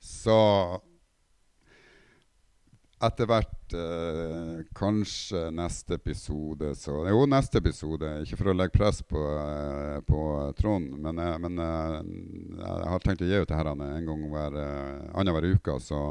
[0.00, 0.36] Så
[3.00, 8.10] etter hvert eh, kanskje neste episode så Jo, neste episode.
[8.24, 10.20] Ikke for å legge press på, eh, på
[10.58, 11.96] Trond, men, eh, men eh,
[12.60, 15.78] jeg har tenkt å gi ut det her en gang hver eh, annenhver uke.
[15.80, 16.02] Så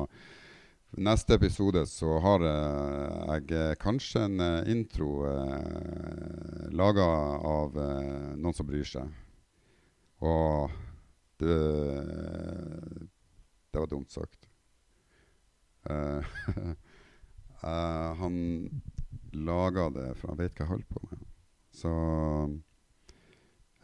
[0.97, 7.05] neste episode så har eh, jeg kanskje en intro eh, laga
[7.53, 9.13] av noen som bryr seg.
[10.25, 10.73] Og
[11.39, 11.59] det,
[13.69, 14.38] det var dumt sagt.
[15.89, 16.21] Uh,
[17.63, 18.69] uh, han
[19.33, 21.19] laga det, for han vet hva jeg holder på med.
[21.79, 21.91] Så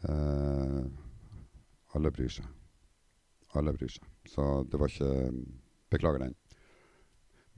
[0.06, 0.82] uh,
[1.96, 2.46] alle bryr seg.
[3.56, 4.06] Alle bryr seg.
[4.28, 5.32] Så det var ikke
[5.86, 6.32] Beklager den.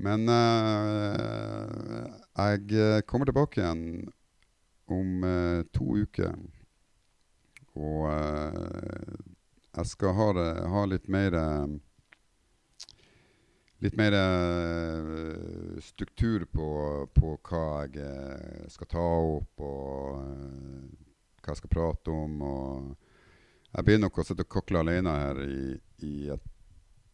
[0.05, 0.29] Men
[2.37, 2.59] jeg
[3.09, 4.13] kommer tilbake igjen
[4.93, 5.25] om
[5.73, 6.37] to uker.
[7.73, 10.29] Og jeg skal ha,
[10.77, 11.33] ha litt mer
[13.79, 16.69] litt mer uh, struktur på,
[17.15, 20.87] på hva jeg eh, skal ta opp, og uh,
[21.39, 22.41] hva jeg skal prate om.
[22.43, 22.89] Og
[23.71, 25.77] jeg begynner nok å sitte og kokle alene her i,
[26.07, 26.49] i et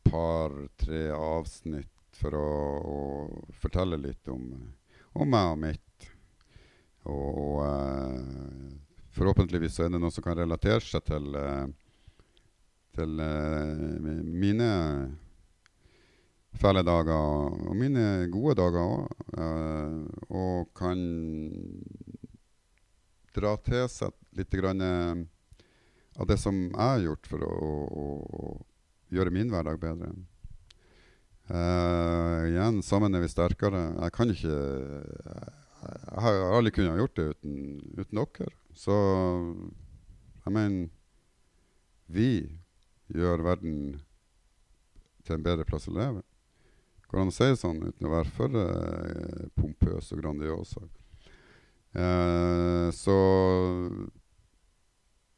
[0.09, 2.49] par-tre avsnitt for å,
[2.95, 3.01] å,
[3.61, 4.47] fortelle litt om,
[5.19, 6.09] om meg og mitt.
[7.13, 8.73] Og uh,
[9.13, 11.37] forhåpentligvis er det noe som kan relatere seg til,
[12.97, 13.21] til
[14.25, 14.71] mine
[16.61, 17.15] fæle dager
[17.69, 19.07] og mine gode dager òg.
[20.31, 21.01] og kan
[23.35, 24.83] dra til seg litt grann,
[26.15, 30.13] av det som jeg har gjort for å, å, å gjøre min hverdag bedre.
[31.45, 33.83] Uh, igjen, sammen er vi sterkere.
[34.01, 34.55] Jeg kan ikke
[35.85, 37.57] Jeg har aldri kunnet gjort det uten,
[37.99, 38.55] uten dere.
[38.75, 38.95] Så
[40.45, 40.89] jeg mener
[42.07, 42.31] Vi
[43.13, 44.01] gjør verden
[45.25, 46.23] til en bedre plass å leve.
[47.15, 50.73] Går an å si det sånn uten å være for uh, pompøs og grandios?
[51.95, 53.15] Uh, så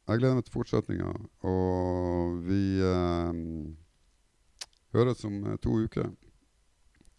[0.06, 1.10] jeg gleder meg til fortsetninga.
[1.44, 3.28] Og vi uh,
[4.96, 6.06] Høres om eh, to uker.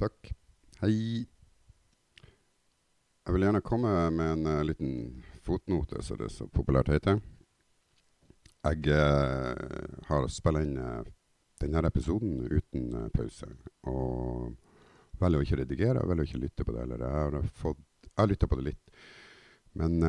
[0.01, 0.31] Takk.
[0.81, 1.27] Hei.
[3.27, 4.95] Jeg vil gjerne komme med en uh, liten
[5.45, 7.21] fotnote, som det så populært heter.
[8.65, 9.53] Jeg uh,
[10.09, 11.03] har spilla inn uh,
[11.61, 13.49] denne episoden uten uh, pause.
[13.89, 14.53] Og
[15.21, 16.85] velger å ikke redigere, velger å ikke lytte på det.
[16.85, 17.83] Eller jeg har, fått,
[18.27, 18.95] lytta på det litt.
[19.77, 20.01] Men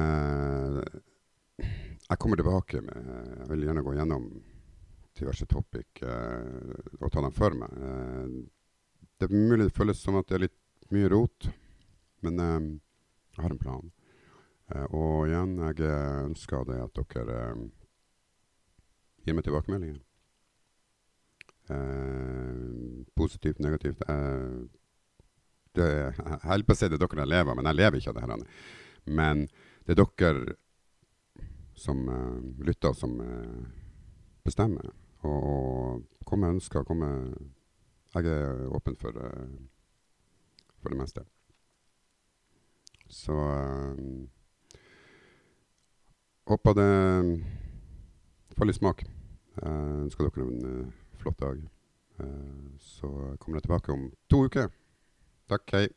[2.09, 4.29] jeg kommer tilbake med Jeg vil gjerne gå gjennom
[5.19, 7.75] diverse topic eh, og ta dem for meg.
[7.75, 10.59] Eh, det er mulig det føles som at det er litt
[10.95, 11.49] mye rot,
[12.27, 12.69] men eh,
[13.37, 13.91] jeg har en plan.
[14.75, 15.93] Eh, og igjen, jeg
[16.29, 17.65] ønsker det at dere eh,
[19.27, 20.03] gir meg tilbakemeldinger.
[21.71, 24.03] Eh, positivt, negativt.
[25.77, 28.01] det, jeg holder på å si det er dere jeg lever av, men jeg lever
[28.01, 28.47] ikke av det her.
[29.19, 29.45] Men
[29.87, 30.57] det er dere
[31.79, 32.01] som
[32.67, 33.21] lytter, som
[34.45, 34.91] bestemmer.
[35.27, 36.85] Og kom med ønsker.
[36.85, 37.35] Kom med
[38.15, 39.49] Jeg er åpen for, uh,
[40.81, 41.21] for det meste.
[43.09, 44.27] Så uh,
[46.49, 47.45] Håper det
[48.57, 49.05] faller i smak.
[49.61, 51.63] Jeg ønsker dere en uh, flott dag.
[52.79, 54.69] så kommer jeg tilbake om to uker.
[55.49, 55.71] Takk.
[55.73, 55.89] Hei.